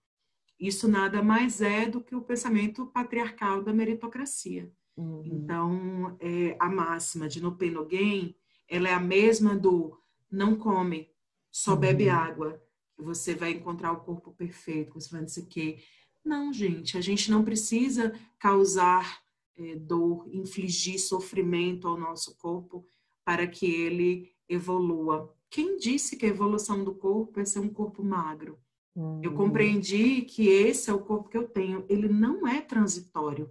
Isso 0.60 0.88
nada 0.88 1.22
mais 1.22 1.62
é 1.62 1.86
do 1.86 2.01
que 2.01 2.15
o 2.15 2.24
pensamento 2.24 2.88
patriarcal 2.88 3.63
da 3.63 3.72
meritocracia. 3.72 4.74
Uhum. 4.97 5.21
Então, 5.25 6.17
é, 6.19 6.55
a 6.59 6.69
máxima 6.69 7.27
de 7.27 7.41
no 7.41 7.55
pain, 7.55 7.71
no 7.71 7.85
gain, 7.85 8.35
ela 8.67 8.89
é 8.89 8.93
a 8.93 8.99
mesma 8.99 9.55
do 9.55 9.97
não 10.31 10.55
come, 10.55 11.09
só 11.51 11.73
uhum. 11.73 11.79
bebe 11.79 12.09
água, 12.09 12.61
que 12.95 13.01
você 13.01 13.35
vai 13.35 13.51
encontrar 13.51 13.91
o 13.91 14.01
corpo 14.01 14.31
perfeito, 14.31 14.93
você 14.93 15.09
vai 15.09 15.23
dizer 15.23 15.45
que 15.47 15.79
não, 16.23 16.51
gente, 16.51 16.97
a 16.97 17.01
gente 17.01 17.29
não 17.29 17.43
precisa 17.43 18.13
causar 18.39 19.21
é, 19.57 19.75
dor, 19.75 20.27
infligir 20.31 20.99
sofrimento 20.99 21.87
ao 21.87 21.97
nosso 21.97 22.35
corpo 22.37 22.85
para 23.23 23.45
que 23.45 23.65
ele 23.65 24.31
evolua. 24.49 25.33
Quem 25.49 25.77
disse 25.77 26.17
que 26.17 26.25
a 26.25 26.29
evolução 26.29 26.83
do 26.83 26.95
corpo 26.95 27.39
é 27.39 27.45
ser 27.45 27.59
um 27.59 27.69
corpo 27.69 28.03
magro? 28.03 28.57
Uhum. 28.95 29.21
Eu 29.23 29.33
compreendi 29.33 30.21
que 30.21 30.47
esse 30.47 30.89
é 30.89 30.93
o 30.93 30.99
corpo 30.99 31.29
que 31.29 31.37
eu 31.37 31.47
tenho. 31.47 31.85
Ele 31.87 32.07
não 32.07 32.47
é 32.47 32.61
transitório. 32.61 33.49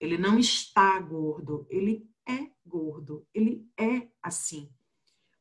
Ele 0.00 0.16
não 0.16 0.38
está 0.38 0.98
gordo. 0.98 1.66
Ele 1.68 2.08
é 2.26 2.50
gordo. 2.66 3.26
Ele 3.34 3.68
é 3.78 4.08
assim. 4.22 4.68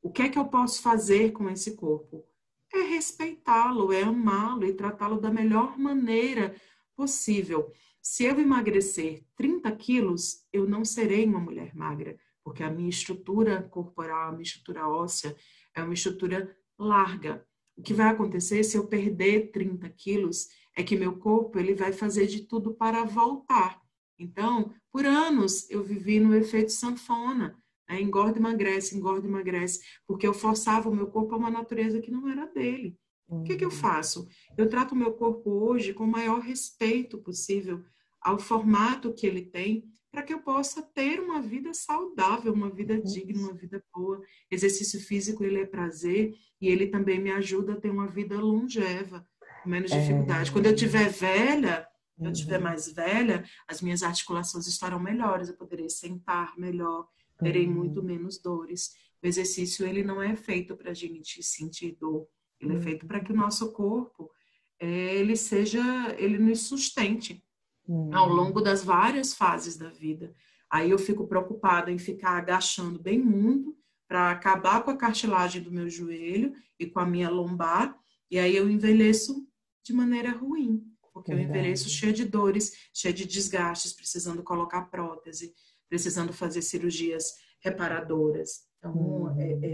O 0.01 0.11
que 0.11 0.23
é 0.23 0.29
que 0.29 0.37
eu 0.37 0.45
posso 0.45 0.81
fazer 0.81 1.31
com 1.31 1.49
esse 1.49 1.75
corpo? 1.75 2.25
É 2.71 2.81
respeitá-lo, 2.81 3.91
é 3.91 4.03
amá-lo 4.03 4.65
e 4.65 4.73
tratá-lo 4.73 5.19
da 5.19 5.31
melhor 5.31 5.77
maneira 5.77 6.55
possível. 6.95 7.71
Se 8.01 8.25
eu 8.25 8.39
emagrecer 8.39 9.23
30 9.35 9.71
quilos, 9.73 10.45
eu 10.53 10.67
não 10.67 10.85
serei 10.85 11.25
uma 11.25 11.39
mulher 11.39 11.75
magra, 11.75 12.17
porque 12.43 12.63
a 12.63 12.69
minha 12.69 12.89
estrutura 12.89 13.63
corporal, 13.63 14.29
a 14.29 14.31
minha 14.31 14.43
estrutura 14.43 14.87
óssea 14.87 15.35
é 15.75 15.83
uma 15.83 15.93
estrutura 15.93 16.55
larga. 16.77 17.45
O 17.75 17.81
que 17.81 17.93
vai 17.93 18.07
acontecer 18.07 18.63
se 18.63 18.77
eu 18.77 18.87
perder 18.87 19.51
30 19.51 19.89
quilos 19.89 20.47
é 20.75 20.83
que 20.83 20.97
meu 20.97 21.17
corpo 21.17 21.59
ele 21.59 21.73
vai 21.73 21.91
fazer 21.91 22.27
de 22.27 22.41
tudo 22.41 22.73
para 22.73 23.03
voltar. 23.03 23.81
Então, 24.19 24.73
por 24.91 25.05
anos 25.05 25.69
eu 25.69 25.83
vivi 25.83 26.19
no 26.19 26.35
efeito 26.35 26.71
sanfona. 26.71 27.57
Né? 27.89 28.01
Engorda, 28.01 28.37
emagrece, 28.37 28.95
engorda, 28.95 29.27
emagrece, 29.27 29.79
porque 30.05 30.27
eu 30.27 30.33
forçava 30.33 30.89
o 30.89 30.95
meu 30.95 31.07
corpo 31.07 31.33
a 31.33 31.37
uma 31.37 31.49
natureza 31.49 32.01
que 32.01 32.11
não 32.11 32.27
era 32.27 32.45
dele. 32.45 32.97
O 33.27 33.43
que, 33.43 33.55
que 33.55 33.63
eu 33.63 33.69
uhum. 33.69 33.75
faço? 33.75 34.27
Eu 34.57 34.67
trato 34.67 34.93
o 34.93 34.97
meu 34.97 35.13
corpo 35.13 35.51
hoje 35.51 35.93
com 35.93 36.03
o 36.03 36.07
maior 36.07 36.39
respeito 36.39 37.17
possível 37.19 37.83
ao 38.19 38.39
formato 38.39 39.13
que 39.13 39.25
ele 39.25 39.43
tem, 39.43 39.85
para 40.11 40.23
que 40.23 40.33
eu 40.33 40.39
possa 40.39 40.81
ter 40.81 41.19
uma 41.19 41.39
vida 41.39 41.71
saudável, 41.73 42.51
uma 42.51 42.69
vida 42.69 42.95
uhum. 42.95 43.03
digna, 43.03 43.43
uma 43.43 43.53
vida 43.53 43.83
boa. 43.93 44.19
Exercício 44.49 44.99
físico, 44.99 45.43
ele 45.43 45.61
é 45.61 45.65
prazer 45.65 46.33
e 46.59 46.67
ele 46.67 46.87
também 46.87 47.19
me 47.19 47.31
ajuda 47.31 47.73
a 47.73 47.79
ter 47.79 47.91
uma 47.91 48.07
vida 48.07 48.39
longeva, 48.39 49.25
com 49.63 49.69
menos 49.69 49.91
é. 49.91 49.99
dificuldade. 49.99 50.49
É... 50.49 50.53
Quando 50.53 50.65
eu 50.65 50.75
tiver 50.75 51.09
velha, 51.09 51.87
quando 52.19 52.27
eu 52.27 52.33
tiver 52.33 52.57
uhum. 52.57 52.63
mais 52.63 52.91
velha, 52.91 53.45
as 53.65 53.81
minhas 53.81 54.03
articulações 54.03 54.67
estarão 54.67 54.99
melhores, 54.99 55.47
eu 55.47 55.55
poderei 55.55 55.89
sentar 55.89 56.53
melhor, 56.57 57.07
terei 57.37 57.65
uhum. 57.65 57.73
muito 57.73 58.03
menos 58.03 58.37
dores. 58.37 58.93
O 59.23 59.27
exercício 59.27 59.87
ele 59.87 60.03
não 60.03 60.21
é 60.21 60.35
feito 60.35 60.75
para 60.75 60.91
a 60.91 60.93
gente 60.93 61.41
sentir 61.41 61.97
dor, 61.99 62.27
ele 62.59 62.73
uhum. 62.73 62.79
é 62.79 62.81
feito 62.81 63.07
para 63.07 63.21
que 63.21 63.31
o 63.31 63.35
nosso 63.35 63.71
corpo 63.71 64.29
ele 64.77 65.35
seja, 65.35 65.81
ele 66.17 66.37
nos 66.37 66.61
sustente 66.61 67.43
uhum. 67.87 68.13
ao 68.13 68.27
longo 68.27 68.61
das 68.61 68.83
várias 68.83 69.33
fases 69.33 69.77
da 69.77 69.89
vida. 69.89 70.35
Aí 70.69 70.91
eu 70.91 70.99
fico 70.99 71.25
preocupada 71.25 71.91
em 71.91 71.97
ficar 71.97 72.37
agachando 72.37 72.99
bem 72.99 73.19
muito 73.19 73.75
para 74.09 74.31
acabar 74.31 74.83
com 74.83 74.91
a 74.91 74.97
cartilagem 74.97 75.61
do 75.61 75.71
meu 75.71 75.89
joelho 75.89 76.53
e 76.77 76.85
com 76.85 76.99
a 76.99 77.05
minha 77.05 77.29
lombar, 77.29 77.97
e 78.29 78.37
aí 78.39 78.55
eu 78.55 78.69
envelheço 78.69 79.47
de 79.83 79.93
maneira 79.93 80.31
ruim, 80.31 80.83
porque 81.19 81.33
Verdade. 81.33 81.57
eu 81.57 81.61
envelheço 81.61 81.89
cheia 81.89 82.13
de 82.13 82.25
dores, 82.25 82.89
cheia 82.93 83.13
de 83.13 83.25
desgastes, 83.25 83.93
precisando 83.93 84.41
colocar 84.41 84.85
prótese, 84.85 85.53
precisando 85.87 86.33
fazer 86.33 86.61
cirurgias 86.61 87.35
reparadoras. 87.59 88.61
Então, 88.77 88.93
uhum. 88.93 89.39
é, 89.39 89.73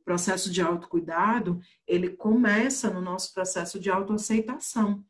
o 0.00 0.04
processo 0.04 0.50
de 0.50 0.60
autocuidado, 0.60 1.60
ele 1.86 2.10
começa 2.10 2.90
no 2.90 3.00
nosso 3.00 3.32
processo 3.32 3.78
de 3.78 3.90
autoaceitação. 3.90 5.04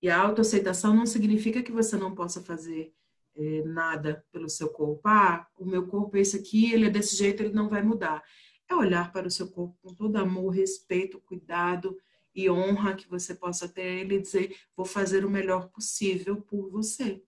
E 0.00 0.08
a 0.08 0.20
autoaceitação 0.20 0.94
não 0.94 1.06
significa 1.06 1.62
que 1.62 1.72
você 1.72 1.96
não 1.96 2.14
possa 2.14 2.42
fazer 2.42 2.92
é, 3.34 3.62
nada 3.64 4.24
pelo 4.30 4.48
seu 4.48 4.68
corpo. 4.68 5.00
Ah, 5.04 5.46
o 5.58 5.64
meu 5.64 5.86
corpo 5.86 6.16
é 6.16 6.20
esse 6.20 6.36
aqui, 6.36 6.72
ele 6.72 6.86
é 6.86 6.90
desse 6.90 7.16
jeito, 7.16 7.42
ele 7.42 7.54
não 7.54 7.68
vai 7.68 7.82
mudar. 7.82 8.22
É 8.70 8.74
olhar 8.74 9.10
para 9.10 9.26
o 9.26 9.30
seu 9.30 9.50
corpo 9.50 9.76
com 9.82 9.94
todo 9.94 10.16
amor, 10.16 10.50
respeito, 10.50 11.20
cuidado 11.22 11.96
e 12.38 12.48
honra 12.48 12.94
que 12.94 13.08
você 13.08 13.34
possa 13.34 13.68
ter 13.68 13.82
ele 13.82 14.14
e 14.14 14.22
dizer: 14.22 14.54
vou 14.76 14.86
fazer 14.86 15.24
o 15.24 15.30
melhor 15.30 15.68
possível 15.70 16.36
por 16.36 16.70
você. 16.70 17.20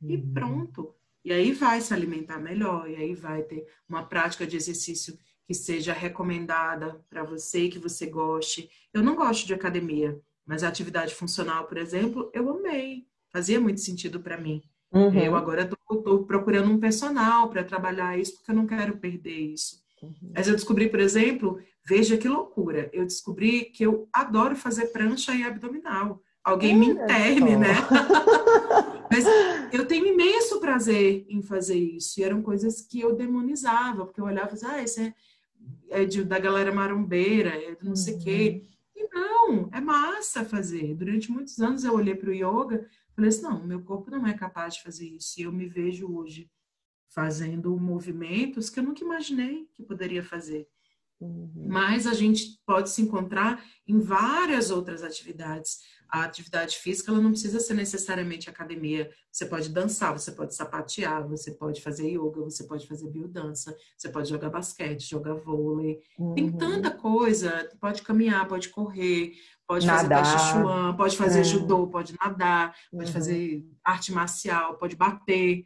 Uhum. 0.00 0.10
E 0.10 0.18
pronto. 0.18 0.94
E 1.22 1.32
aí 1.32 1.52
vai 1.52 1.82
se 1.82 1.92
alimentar 1.92 2.38
melhor, 2.38 2.88
e 2.88 2.96
aí 2.96 3.14
vai 3.14 3.42
ter 3.42 3.66
uma 3.86 4.04
prática 4.04 4.46
de 4.46 4.56
exercício 4.56 5.18
que 5.46 5.52
seja 5.52 5.92
recomendada 5.92 7.04
para 7.10 7.22
você, 7.22 7.68
que 7.68 7.78
você 7.78 8.06
goste. 8.06 8.70
Eu 8.92 9.02
não 9.02 9.14
gosto 9.14 9.46
de 9.46 9.52
academia, 9.52 10.18
mas 10.46 10.64
a 10.64 10.68
atividade 10.68 11.14
funcional, 11.14 11.66
por 11.66 11.76
exemplo, 11.76 12.30
eu 12.32 12.48
amei. 12.48 13.06
Fazia 13.30 13.60
muito 13.60 13.80
sentido 13.80 14.20
para 14.20 14.38
mim. 14.38 14.62
Uhum. 14.90 15.18
Eu 15.18 15.34
agora 15.36 15.62
estou 15.62 16.24
procurando 16.24 16.70
um 16.70 16.80
personal 16.80 17.50
para 17.50 17.64
trabalhar 17.64 18.18
isso, 18.18 18.36
porque 18.36 18.50
eu 18.50 18.56
não 18.56 18.66
quero 18.66 18.96
perder 18.96 19.52
isso. 19.52 19.82
Uhum. 20.02 20.32
Mas 20.34 20.48
eu 20.48 20.54
descobri, 20.54 20.88
por 20.88 21.00
exemplo, 21.00 21.60
veja 21.86 22.16
que 22.16 22.28
loucura, 22.28 22.90
eu 22.92 23.04
descobri 23.04 23.66
que 23.66 23.84
eu 23.84 24.08
adoro 24.12 24.56
fazer 24.56 24.86
prancha 24.86 25.34
e 25.34 25.42
abdominal. 25.42 26.22
Alguém 26.42 26.76
me 26.76 26.90
interne, 26.90 27.56
né? 27.56 27.74
Mas 29.10 29.24
eu 29.72 29.86
tenho 29.86 30.06
imenso 30.06 30.60
prazer 30.60 31.24
em 31.28 31.40
fazer 31.40 31.78
isso. 31.78 32.20
E 32.20 32.24
eram 32.24 32.42
coisas 32.42 32.82
que 32.82 33.00
eu 33.00 33.14
demonizava, 33.14 34.04
porque 34.04 34.20
eu 34.20 34.24
olhava 34.24 34.50
e 34.50 34.54
dizia, 34.54 34.68
ah, 34.70 34.82
esse 34.82 35.00
é, 35.00 35.14
é 36.02 36.04
de, 36.04 36.22
da 36.22 36.38
galera 36.38 36.72
marombeira, 36.72 37.50
é 37.50 37.74
do 37.74 37.86
não 37.86 37.96
sei 37.96 38.14
o 38.14 38.18
quê. 38.18 38.62
Uhum. 38.62 39.02
E 39.02 39.08
não, 39.14 39.68
é 39.72 39.80
massa 39.80 40.44
fazer. 40.44 40.94
Durante 40.94 41.30
muitos 41.30 41.58
anos 41.60 41.84
eu 41.84 41.94
olhei 41.94 42.14
para 42.14 42.30
o 42.30 42.34
yoga 42.34 42.86
Falei 43.14 43.28
assim, 43.28 43.42
não, 43.42 43.64
meu 43.64 43.80
corpo 43.80 44.10
não 44.10 44.26
é 44.26 44.34
capaz 44.34 44.74
de 44.74 44.82
fazer 44.82 45.06
isso. 45.06 45.40
E 45.40 45.44
eu 45.44 45.52
me 45.52 45.66
vejo 45.66 46.12
hoje 46.12 46.50
fazendo 47.08 47.76
movimentos 47.78 48.68
que 48.68 48.80
eu 48.80 48.84
nunca 48.84 49.04
imaginei 49.04 49.68
que 49.72 49.84
poderia 49.84 50.22
fazer. 50.22 50.68
Uhum. 51.24 51.66
Mas 51.68 52.06
a 52.06 52.12
gente 52.12 52.60
pode 52.66 52.90
se 52.90 53.00
encontrar 53.00 53.64
em 53.86 53.98
várias 53.98 54.70
outras 54.70 55.02
atividades. 55.02 55.78
A 56.08 56.24
atividade 56.24 56.76
física 56.76 57.10
ela 57.10 57.20
não 57.20 57.30
precisa 57.30 57.58
ser 57.58 57.74
necessariamente 57.74 58.48
academia. 58.48 59.10
Você 59.32 59.46
pode 59.46 59.70
dançar, 59.70 60.12
você 60.12 60.30
pode 60.30 60.54
sapatear, 60.54 61.26
você 61.26 61.50
pode 61.52 61.80
fazer 61.80 62.08
yoga, 62.08 62.42
você 62.42 62.64
pode 62.64 62.86
fazer 62.86 63.08
biodança, 63.10 63.74
você 63.96 64.08
pode 64.08 64.28
jogar 64.28 64.50
basquete, 64.50 65.08
jogar 65.08 65.34
vôlei. 65.34 66.00
Uhum. 66.18 66.34
Tem 66.34 66.52
tanta 66.52 66.90
coisa. 66.90 67.68
Pode 67.80 68.02
caminhar, 68.02 68.46
pode 68.46 68.68
correr, 68.68 69.32
Pode 69.66 69.86
nadar. 69.86 70.24
fazer 70.24 70.62
tai 70.62 70.96
pode 70.96 71.16
fazer 71.16 71.40
é. 71.40 71.44
judô, 71.44 71.86
pode 71.86 72.14
nadar, 72.20 72.76
pode 72.92 73.06
uhum. 73.06 73.12
fazer 73.12 73.64
arte 73.82 74.12
marcial, 74.12 74.76
pode 74.76 74.94
bater. 74.94 75.64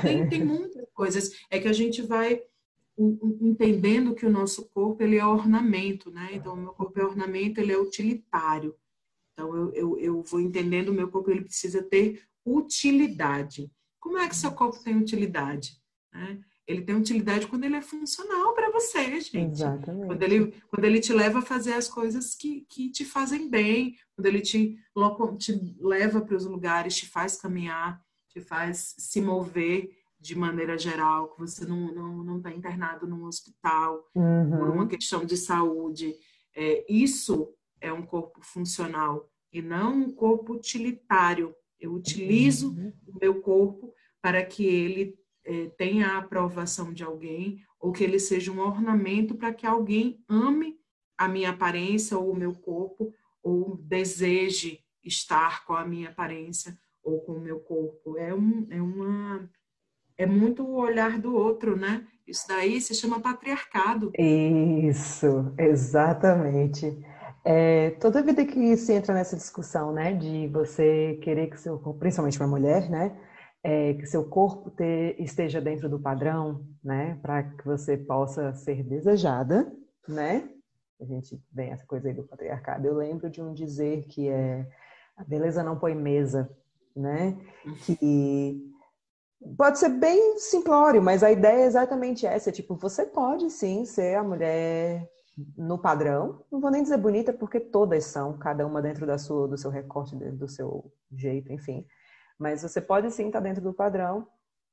Tem, 0.00 0.28
tem 0.28 0.42
muitas 0.44 0.86
coisas. 0.94 1.30
É 1.50 1.58
que 1.58 1.68
a 1.68 1.72
gente 1.72 2.00
vai 2.00 2.40
entendendo 2.96 4.14
que 4.14 4.26
o 4.26 4.30
nosso 4.30 4.66
corpo 4.66 5.02
ele 5.02 5.16
é 5.16 5.26
ornamento, 5.26 6.10
né? 6.10 6.30
Então, 6.32 6.54
o 6.54 6.56
meu 6.56 6.72
corpo 6.72 6.98
é 7.00 7.04
ornamento, 7.04 7.58
ele 7.58 7.72
é 7.72 7.78
utilitário. 7.78 8.74
Então, 9.32 9.54
eu, 9.54 9.72
eu, 9.72 9.98
eu 9.98 10.22
vou 10.22 10.40
entendendo 10.40 10.90
o 10.90 10.94
meu 10.94 11.10
corpo, 11.10 11.30
ele 11.30 11.44
precisa 11.44 11.82
ter 11.82 12.22
utilidade. 12.46 13.70
Como 13.98 14.18
é 14.18 14.28
que 14.28 14.36
seu 14.36 14.52
corpo 14.52 14.82
tem 14.82 14.96
utilidade? 14.96 15.80
Né? 16.12 16.40
Ele 16.66 16.82
tem 16.82 16.94
utilidade 16.94 17.46
quando 17.46 17.64
ele 17.64 17.76
é 17.76 17.82
funcional 17.82 18.54
para 18.54 18.70
você, 18.70 19.20
gente. 19.20 19.54
Exatamente. 19.54 20.06
Quando 20.06 20.22
ele, 20.22 20.54
quando 20.68 20.84
ele 20.84 21.00
te 21.00 21.12
leva 21.12 21.40
a 21.40 21.42
fazer 21.42 21.74
as 21.74 21.88
coisas 21.88 22.34
que, 22.34 22.64
que 22.68 22.90
te 22.90 23.04
fazem 23.04 23.50
bem, 23.50 23.96
quando 24.14 24.26
ele 24.26 24.40
te, 24.40 24.78
te 25.38 25.76
leva 25.80 26.20
para 26.20 26.36
os 26.36 26.46
lugares, 26.46 26.96
te 26.96 27.06
faz 27.06 27.36
caminhar, 27.36 28.00
te 28.28 28.40
faz 28.40 28.94
se 28.98 29.20
mover 29.20 29.90
de 30.24 30.34
maneira 30.34 30.78
geral, 30.78 31.28
que 31.28 31.38
você 31.38 31.66
não 31.66 31.88
está 31.88 32.00
não, 32.00 32.24
não 32.24 32.40
tá 32.40 32.50
internado 32.50 33.06
num 33.06 33.26
hospital 33.26 34.10
uhum. 34.14 34.58
por 34.58 34.70
uma 34.70 34.86
questão 34.86 35.22
de 35.22 35.36
saúde. 35.36 36.14
É, 36.56 36.86
isso 36.88 37.54
é 37.78 37.92
um 37.92 38.06
corpo 38.06 38.40
funcional 38.40 39.30
e 39.52 39.60
não 39.60 40.04
um 40.04 40.10
corpo 40.10 40.54
utilitário. 40.54 41.54
Eu 41.78 41.92
utilizo 41.92 42.70
uhum. 42.70 42.90
o 43.06 43.18
meu 43.20 43.42
corpo 43.42 43.92
para 44.22 44.42
que 44.42 44.64
ele 44.64 45.14
é, 45.44 45.66
tenha 45.76 46.08
a 46.08 46.18
aprovação 46.18 46.90
de 46.90 47.04
alguém 47.04 47.60
ou 47.78 47.92
que 47.92 48.02
ele 48.02 48.18
seja 48.18 48.50
um 48.50 48.60
ornamento 48.60 49.34
para 49.34 49.52
que 49.52 49.66
alguém 49.66 50.24
ame 50.26 50.78
a 51.18 51.28
minha 51.28 51.50
aparência 51.50 52.16
ou 52.16 52.30
o 52.30 52.36
meu 52.36 52.54
corpo 52.54 53.12
ou 53.42 53.76
deseje 53.76 54.80
estar 55.04 55.66
com 55.66 55.74
a 55.74 55.86
minha 55.86 56.08
aparência 56.08 56.78
ou 57.02 57.20
com 57.20 57.32
o 57.32 57.40
meu 57.40 57.60
corpo. 57.60 58.16
É, 58.16 58.34
um, 58.34 58.66
é 58.70 58.80
uma 58.80 59.46
é 60.16 60.26
muito 60.26 60.64
o 60.64 60.76
olhar 60.76 61.18
do 61.18 61.34
outro, 61.34 61.76
né? 61.76 62.06
Isso 62.26 62.46
daí 62.48 62.80
se 62.80 62.94
chama 62.94 63.20
patriarcado. 63.20 64.10
Isso, 64.18 65.52
exatamente. 65.58 67.04
É, 67.44 67.90
toda 68.00 68.22
vida 68.22 68.44
que 68.44 68.76
se 68.76 68.92
entra 68.94 69.12
nessa 69.12 69.36
discussão, 69.36 69.92
né, 69.92 70.14
de 70.14 70.48
você 70.48 71.18
querer 71.22 71.48
que 71.48 71.60
seu 71.60 71.78
corpo, 71.78 71.98
principalmente 71.98 72.40
uma 72.40 72.48
mulher, 72.48 72.88
né, 72.88 73.14
é, 73.62 73.92
que 73.94 74.06
seu 74.06 74.24
corpo 74.24 74.70
te, 74.70 75.14
esteja 75.18 75.60
dentro 75.60 75.88
do 75.88 76.00
padrão, 76.00 76.66
né, 76.82 77.18
para 77.20 77.42
que 77.42 77.64
você 77.64 77.98
possa 77.98 78.54
ser 78.54 78.82
desejada, 78.82 79.70
né? 80.08 80.48
A 81.00 81.04
gente 81.04 81.38
vem 81.52 81.70
essa 81.70 81.84
coisa 81.84 82.08
aí 82.08 82.14
do 82.14 82.24
patriarcado. 82.24 82.86
Eu 82.86 82.94
lembro 82.94 83.28
de 83.28 83.42
um 83.42 83.52
dizer 83.52 84.04
que 84.04 84.28
é 84.28 84.66
a 85.16 85.24
beleza 85.24 85.62
não 85.62 85.78
põe 85.78 85.94
mesa, 85.94 86.50
né? 86.96 87.36
Que 87.84 88.73
pode 89.56 89.78
ser 89.78 89.90
bem 89.90 90.38
simplório, 90.38 91.02
mas 91.02 91.22
a 91.22 91.30
ideia 91.30 91.62
é 91.62 91.66
exatamente 91.66 92.26
essa, 92.26 92.50
tipo, 92.50 92.74
você 92.74 93.04
pode 93.04 93.50
sim 93.50 93.84
ser 93.84 94.16
a 94.16 94.22
mulher 94.22 95.08
no 95.56 95.78
padrão. 95.78 96.44
Não 96.50 96.60
vou 96.60 96.70
nem 96.70 96.82
dizer 96.82 96.96
bonita, 96.96 97.32
porque 97.32 97.60
todas 97.60 98.04
são, 98.04 98.38
cada 98.38 98.66
uma 98.66 98.80
dentro 98.80 99.06
da 99.06 99.18
sua, 99.18 99.48
do 99.48 99.58
seu 99.58 99.70
recorte, 99.70 100.16
do 100.16 100.48
seu 100.48 100.92
jeito, 101.12 101.52
enfim. 101.52 101.86
Mas 102.38 102.62
você 102.62 102.80
pode 102.80 103.10
sim 103.10 103.26
estar 103.26 103.40
dentro 103.40 103.62
do 103.62 103.72
padrão. 103.72 104.26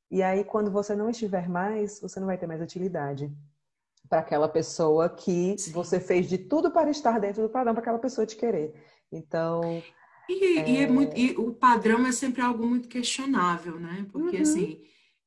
E 0.09 0.21
aí, 0.21 0.43
quando 0.43 0.71
você 0.71 0.95
não 0.95 1.09
estiver 1.09 1.47
mais, 1.47 1.99
você 1.99 2.19
não 2.19 2.27
vai 2.27 2.37
ter 2.37 2.47
mais 2.47 2.61
utilidade 2.61 3.31
para 4.09 4.19
aquela 4.19 4.49
pessoa 4.49 5.09
que 5.09 5.57
sim. 5.57 5.71
você 5.71 5.99
fez 5.99 6.27
de 6.27 6.37
tudo 6.37 6.71
para 6.71 6.89
estar 6.89 7.19
dentro 7.19 7.43
do 7.43 7.49
padrão, 7.49 7.73
para 7.73 7.81
aquela 7.81 7.99
pessoa 7.99 8.25
te 8.25 8.35
querer. 8.35 8.73
Então. 9.11 9.81
E. 10.31 10.71
E, 10.71 10.77
é 10.77 10.87
muito, 10.87 11.17
e 11.17 11.31
o 11.37 11.53
padrão 11.53 12.05
é 12.05 12.11
sempre 12.11 12.41
algo 12.41 12.65
muito 12.65 12.87
questionável, 12.87 13.79
né? 13.79 14.05
Porque, 14.11 14.37
uhum. 14.37 14.41
assim, 14.41 14.81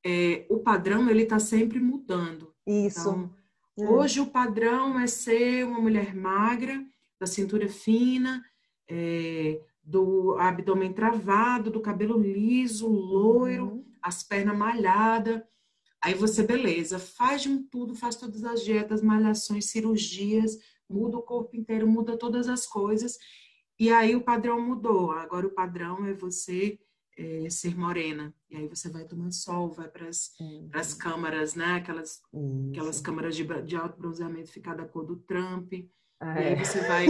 é, 0.04 0.46
o 0.49 0.58
padrão, 0.58 1.08
ele 1.08 1.23
está 1.23 1.38
sempre 1.38 1.80
mudando. 1.80 2.52
Isso. 2.66 3.00
Então, 3.00 3.30
é. 3.78 3.88
Hoje 3.88 4.20
o 4.20 4.26
padrão 4.26 4.99
é 4.99 5.06
ser 5.06 5.64
uma 5.64 5.80
mulher 5.80 6.14
magra, 6.14 6.84
da 7.18 7.26
cintura 7.26 7.68
fina, 7.68 8.44
é, 8.88 9.61
do 9.82 10.37
abdômen 10.38 10.92
travado, 10.92 11.70
do 11.70 11.80
cabelo 11.80 12.18
liso, 12.18 12.88
loiro, 12.88 13.66
uhum. 13.66 13.84
as 14.02 14.23
pernas 14.23 14.56
malhadas. 14.56 15.42
Aí 16.02 16.14
você, 16.14 16.42
beleza, 16.42 16.99
faz 16.99 17.42
de 17.42 17.49
um 17.49 17.62
tudo, 17.62 17.94
faz 17.94 18.14
todas 18.14 18.44
as 18.44 18.62
dietas, 18.62 19.02
malhações, 19.02 19.70
cirurgias, 19.70 20.58
muda 20.88 21.16
o 21.16 21.23
corpo 21.23 21.56
inteiro, 21.56 21.88
muda 21.88 22.16
todas 22.16 22.46
as 22.46 22.66
coisas. 22.66 23.16
E 23.78 23.90
aí 23.90 24.14
o 24.14 24.23
padrão 24.23 24.61
mudou. 24.61 25.11
Agora 25.11 25.47
o 25.47 25.50
padrão 25.50 26.07
é 26.07 26.12
você 26.12 26.78
é, 27.16 27.49
ser 27.50 27.76
morena. 27.76 28.35
E 28.50 28.57
aí 28.57 28.69
você 28.69 28.88
vai 28.88 29.04
tomar 29.04 29.31
sol, 29.31 29.71
vai 29.71 29.88
para 29.88 30.09
as 30.09 30.33
uhum. 30.40 30.99
câmaras, 30.99 31.54
né? 31.54 31.76
Aquelas, 31.76 32.23
aquelas 32.71 33.00
câmaras 33.00 33.37
de, 33.37 33.45
de 33.62 33.76
alto 33.76 33.99
bronzeamento 33.99 34.50
ficar 34.50 34.75
da 34.75 34.85
cor 34.85 35.04
do 35.04 35.16
Trump. 35.16 35.73
Ah, 36.21 36.40
e 36.40 36.47
aí 36.47 36.52
é. 36.54 36.64
você 36.64 36.81
vai, 36.87 37.07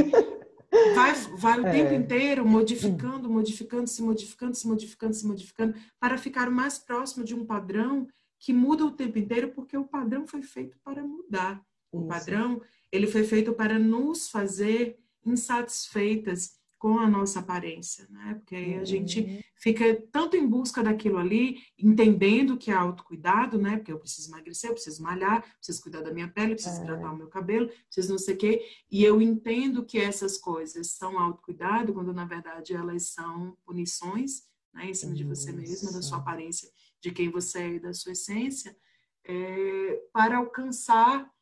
vai, 0.95 1.15
vai 1.37 1.61
o 1.61 1.67
é. 1.67 1.73
tempo 1.73 1.95
inteiro 1.95 2.47
modificando, 2.47 3.29
modificando, 3.29 3.87
se 3.89 4.03
modificando, 4.03 4.55
se 4.55 4.67
modificando, 4.67 5.15
se 5.15 5.27
modificando, 5.27 5.75
para 6.01 6.19
ficar 6.19 6.51
mais 6.51 6.79
próximo 6.79 7.25
de 7.25 7.35
um 7.35 7.45
padrão 7.45 8.07
que 8.39 8.53
muda 8.53 8.85
o 8.85 8.91
tempo 8.91 9.19
inteiro, 9.19 9.53
porque 9.53 9.77
o 9.77 9.87
padrão 9.87 10.27
foi 10.27 10.43
feito 10.43 10.77
para 10.85 11.03
mudar. 11.03 11.63
O 11.91 12.01
Isso. 12.01 12.09
padrão, 12.09 12.61
ele 12.91 13.07
foi 13.07 13.25
feito 13.25 13.55
para 13.55 13.79
nos 13.79 14.29
fazer 14.29 14.99
insatisfeitas 15.25 16.59
com 16.85 16.99
a 16.99 17.09
nossa 17.09 17.41
aparência, 17.41 18.07
né? 18.11 18.35
Porque 18.35 18.55
aí 18.55 18.75
a 18.75 18.85
gente 18.85 19.21
uhum. 19.21 19.41
fica 19.57 19.95
tanto 20.13 20.37
em 20.37 20.47
busca 20.47 20.83
daquilo 20.83 21.17
ali, 21.17 21.63
entendendo 21.79 22.59
que 22.59 22.71
é 22.71 22.75
autocuidado, 22.75 23.57
né? 23.57 23.79
Porque 23.79 23.91
eu 23.91 23.99
preciso 23.99 24.29
emagrecer, 24.29 24.69
eu 24.69 24.75
preciso 24.75 25.03
malhar, 25.03 25.43
preciso 25.57 25.83
cuidar 25.83 26.03
da 26.03 26.13
minha 26.13 26.29
pele, 26.29 26.55
preciso 26.55 26.81
é. 26.81 26.83
hidratar 26.83 27.11
o 27.11 27.17
meu 27.17 27.29
cabelo, 27.29 27.71
preciso 27.87 28.11
não 28.11 28.19
sei 28.19 28.35
o 28.35 28.37
quê. 28.37 28.67
E 28.91 29.03
eu 29.03 29.23
entendo 29.23 29.83
que 29.83 29.99
essas 29.99 30.37
coisas 30.37 30.91
são 30.91 31.19
autocuidado, 31.19 31.95
quando 31.95 32.13
na 32.13 32.27
verdade 32.27 32.75
elas 32.75 33.05
são 33.05 33.57
punições, 33.65 34.43
né? 34.75 34.91
Em 34.91 34.95
cima 34.95 35.15
de 35.15 35.25
você 35.25 35.53
mesma, 35.53 35.91
da 35.91 36.03
sua 36.03 36.19
aparência, 36.19 36.69
de 37.01 37.11
quem 37.11 37.31
você 37.31 37.59
é 37.61 37.69
e 37.77 37.81
da 37.81 37.95
sua 37.95 38.13
essência, 38.13 38.77
é, 39.25 40.03
para 40.13 40.37
alcançar 40.37 41.33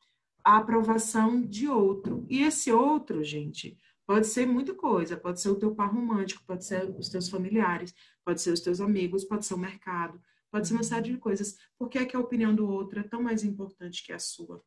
a 0.44 0.56
aprovação 0.56 1.42
de 1.42 1.68
outro. 1.68 2.26
E 2.28 2.42
esse 2.42 2.72
outro, 2.72 3.22
gente, 3.22 3.78
Pode 4.06 4.26
ser 4.26 4.46
muita 4.46 4.74
coisa, 4.74 5.16
pode 5.16 5.40
ser 5.40 5.48
o 5.48 5.58
teu 5.58 5.74
par 5.74 5.92
romântico, 5.92 6.42
pode 6.44 6.64
ser 6.64 6.90
os 6.98 7.08
teus 7.08 7.28
familiares, 7.28 7.94
pode 8.24 8.42
ser 8.42 8.52
os 8.52 8.60
teus 8.60 8.80
amigos, 8.80 9.24
pode 9.24 9.46
ser 9.46 9.54
o 9.54 9.58
mercado, 9.58 10.20
pode 10.50 10.66
ser 10.66 10.74
uma 10.74 10.82
série 10.82 11.12
de 11.12 11.18
coisas. 11.18 11.56
Por 11.78 11.88
que 11.88 11.98
é 11.98 12.04
que 12.04 12.16
a 12.16 12.20
opinião 12.20 12.54
do 12.54 12.68
outro 12.68 12.98
é 12.98 13.02
tão 13.02 13.22
mais 13.22 13.44
importante 13.44 14.04
que 14.04 14.12
a 14.12 14.18
sua? 14.18 14.62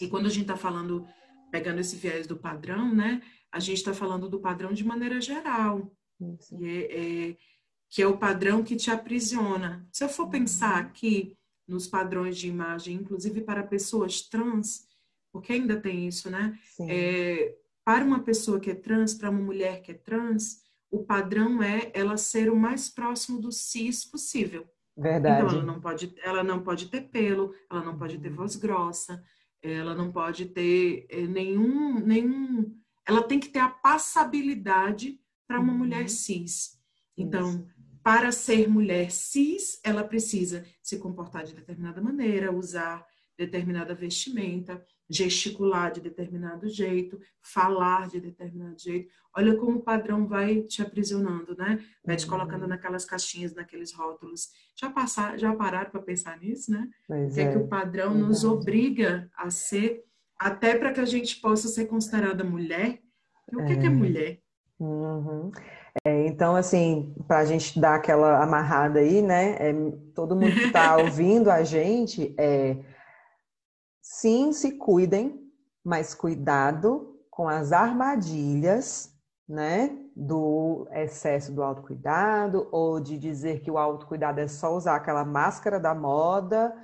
E 0.00 0.08
quando 0.08 0.26
a 0.26 0.28
gente 0.28 0.42
está 0.42 0.56
falando, 0.56 1.06
pegando 1.50 1.80
esse 1.80 1.96
viés 1.96 2.26
do 2.26 2.36
padrão, 2.36 2.94
né? 2.94 3.22
A 3.50 3.60
gente 3.60 3.78
está 3.78 3.94
falando 3.94 4.28
do 4.28 4.40
padrão 4.40 4.72
de 4.72 4.84
maneira 4.84 5.20
geral. 5.20 5.90
É, 6.60 7.28
é, 7.30 7.36
que 7.88 8.02
é 8.02 8.06
o 8.06 8.18
padrão 8.18 8.62
que 8.62 8.76
te 8.76 8.90
aprisiona. 8.90 9.86
Se 9.92 10.04
eu 10.04 10.08
for 10.08 10.28
pensar 10.28 10.82
uhum. 10.82 10.90
aqui 10.90 11.38
nos 11.66 11.86
padrões 11.86 12.36
de 12.36 12.48
imagem, 12.48 12.96
inclusive 12.96 13.40
para 13.40 13.62
pessoas 13.62 14.20
trans, 14.22 14.87
porque 15.32 15.52
ainda 15.52 15.80
tem 15.80 16.06
isso, 16.06 16.30
né? 16.30 16.58
É, 16.88 17.54
para 17.84 18.04
uma 18.04 18.22
pessoa 18.22 18.60
que 18.60 18.70
é 18.70 18.74
trans, 18.74 19.14
para 19.14 19.30
uma 19.30 19.40
mulher 19.40 19.80
que 19.82 19.92
é 19.92 19.94
trans, 19.94 20.62
o 20.90 21.04
padrão 21.04 21.62
é 21.62 21.90
ela 21.94 22.16
ser 22.16 22.50
o 22.50 22.56
mais 22.56 22.88
próximo 22.88 23.40
do 23.40 23.52
cis 23.52 24.04
possível. 24.04 24.66
Verdade. 24.96 25.44
Então, 25.44 25.58
ela 25.58 25.64
não 25.64 25.80
pode, 25.80 26.14
ela 26.22 26.42
não 26.42 26.62
pode 26.62 26.86
ter 26.88 27.02
pelo, 27.02 27.54
ela 27.70 27.84
não 27.84 27.96
pode 27.96 28.18
ter 28.18 28.30
voz 28.30 28.56
grossa, 28.56 29.22
ela 29.62 29.94
não 29.94 30.10
pode 30.10 30.46
ter 30.46 31.06
eh, 31.08 31.26
nenhum, 31.26 32.00
nenhum. 32.00 32.74
Ela 33.06 33.22
tem 33.22 33.38
que 33.38 33.48
ter 33.48 33.60
a 33.60 33.68
passabilidade 33.68 35.20
para 35.46 35.60
uma 35.60 35.72
uhum. 35.72 35.78
mulher 35.78 36.08
cis. 36.08 36.78
Então, 37.16 37.48
Isso. 37.50 37.66
para 38.02 38.32
ser 38.32 38.68
mulher 38.68 39.10
cis, 39.10 39.80
ela 39.84 40.04
precisa 40.04 40.64
se 40.82 40.98
comportar 40.98 41.44
de 41.44 41.54
determinada 41.54 42.00
maneira, 42.00 42.52
usar 42.52 43.06
determinada 43.38 43.94
vestimenta, 43.94 44.84
gesticular 45.08 45.92
de 45.92 46.00
determinado 46.00 46.68
jeito, 46.68 47.18
falar 47.40 48.08
de 48.08 48.20
determinado 48.20 48.78
jeito. 48.78 49.08
Olha 49.34 49.56
como 49.56 49.78
o 49.78 49.82
padrão 49.82 50.26
vai 50.26 50.62
te 50.62 50.82
aprisionando, 50.82 51.56
né? 51.56 51.78
Vai 52.04 52.16
te 52.16 52.26
colocando 52.26 52.62
uhum. 52.62 52.68
naquelas 52.68 53.04
caixinhas, 53.04 53.54
naqueles 53.54 53.92
rótulos. 53.92 54.48
Já 54.76 54.90
passar, 54.90 55.38
já 55.38 55.54
pararam 55.54 55.90
para 55.90 56.02
pensar 56.02 56.38
nisso, 56.38 56.72
né? 56.72 56.88
Pois 57.06 57.34
que 57.34 57.40
é. 57.40 57.44
é 57.44 57.52
que 57.52 57.58
o 57.58 57.68
padrão 57.68 58.10
Verdade. 58.10 58.28
nos 58.28 58.44
obriga 58.44 59.30
a 59.36 59.48
ser, 59.50 60.04
até 60.38 60.76
para 60.76 60.92
que 60.92 61.00
a 61.00 61.06
gente 61.06 61.40
possa 61.40 61.68
ser 61.68 61.86
considerada 61.86 62.42
mulher. 62.42 63.00
E 63.50 63.56
o 63.56 63.64
que 63.64 63.72
é, 63.72 63.76
que 63.76 63.86
é 63.86 63.90
mulher? 63.90 64.40
Uhum. 64.78 65.50
É, 66.04 66.26
então, 66.26 66.54
assim, 66.54 67.14
para 67.26 67.38
a 67.38 67.44
gente 67.44 67.80
dar 67.80 67.94
aquela 67.94 68.42
amarrada 68.42 69.00
aí, 69.00 69.22
né? 69.22 69.56
É, 69.58 69.72
todo 70.14 70.36
mundo 70.36 70.52
que 70.52 70.66
está 70.66 70.96
ouvindo 70.98 71.50
a 71.50 71.62
gente, 71.62 72.34
é, 72.38 72.76
Sim, 74.20 74.52
se 74.52 74.72
cuidem, 74.72 75.48
mas 75.84 76.12
cuidado 76.12 77.22
com 77.30 77.48
as 77.48 77.70
armadilhas, 77.70 79.14
né? 79.48 79.96
Do 80.16 80.88
excesso 80.90 81.52
do 81.52 81.62
autocuidado, 81.62 82.68
ou 82.72 82.98
de 82.98 83.16
dizer 83.16 83.60
que 83.60 83.70
o 83.70 83.78
autocuidado 83.78 84.40
é 84.40 84.48
só 84.48 84.74
usar 84.74 84.96
aquela 84.96 85.24
máscara 85.24 85.78
da 85.78 85.94
moda, 85.94 86.74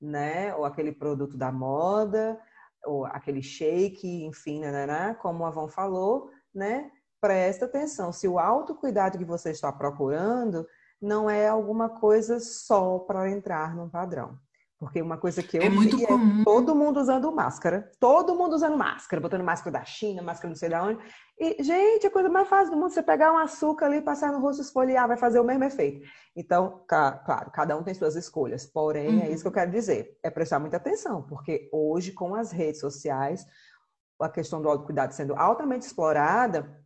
né? 0.00 0.54
Ou 0.54 0.64
aquele 0.64 0.92
produto 0.92 1.36
da 1.36 1.50
moda, 1.50 2.38
ou 2.84 3.04
aquele 3.06 3.42
shake, 3.42 4.24
enfim, 4.24 4.60
né, 4.60 4.70
né, 4.70 4.86
né? 4.86 5.14
como 5.14 5.44
a 5.44 5.48
Avon 5.48 5.66
falou, 5.66 6.30
né? 6.54 6.92
Presta 7.20 7.64
atenção, 7.64 8.12
se 8.12 8.28
o 8.28 8.38
autocuidado 8.38 9.18
que 9.18 9.24
você 9.24 9.50
está 9.50 9.72
procurando 9.72 10.64
não 11.02 11.28
é 11.28 11.48
alguma 11.48 11.88
coisa 11.88 12.38
só 12.38 13.00
para 13.00 13.28
entrar 13.28 13.74
num 13.74 13.90
padrão. 13.90 14.38
Porque 14.84 15.00
uma 15.00 15.16
coisa 15.16 15.42
que 15.42 15.56
eu 15.56 15.62
é 15.62 15.68
muito 15.68 16.02
é 16.02 16.06
comum. 16.06 16.42
é 16.42 16.44
todo 16.44 16.74
mundo 16.74 17.00
usando 17.00 17.32
máscara. 17.32 17.90
Todo 17.98 18.34
mundo 18.34 18.54
usando 18.54 18.76
máscara, 18.76 19.20
botando 19.20 19.42
máscara 19.42 19.70
da 19.70 19.84
China, 19.84 20.22
máscara 20.22 20.48
não 20.48 20.56
sei 20.56 20.68
de 20.68 20.74
onde. 20.74 21.00
E, 21.38 21.62
gente, 21.62 22.06
a 22.06 22.10
coisa 22.10 22.28
mais 22.28 22.46
fácil 22.46 22.72
do 22.72 22.76
mundo, 22.76 22.90
você 22.90 23.02
pegar 23.02 23.32
um 23.32 23.38
açúcar 23.38 23.86
ali, 23.86 24.02
passar 24.02 24.30
no 24.30 24.40
rosto, 24.40 24.62
esfoliar, 24.62 25.08
vai 25.08 25.16
fazer 25.16 25.40
o 25.40 25.44
mesmo 25.44 25.64
efeito. 25.64 26.06
Então, 26.36 26.84
claro, 26.86 27.50
cada 27.50 27.76
um 27.76 27.82
tem 27.82 27.94
suas 27.94 28.14
escolhas. 28.14 28.66
Porém, 28.66 29.18
uhum. 29.18 29.22
é 29.22 29.30
isso 29.30 29.42
que 29.42 29.48
eu 29.48 29.50
uhum. 29.50 29.54
quero 29.54 29.70
dizer. 29.70 30.18
É 30.22 30.30
prestar 30.30 30.58
muita 30.58 30.76
atenção, 30.76 31.22
porque 31.22 31.68
hoje, 31.72 32.12
com 32.12 32.34
as 32.34 32.52
redes 32.52 32.80
sociais, 32.80 33.46
a 34.20 34.28
questão 34.28 34.60
do 34.60 34.68
autocuidado 34.68 35.14
sendo 35.14 35.34
altamente 35.34 35.86
explorada, 35.86 36.84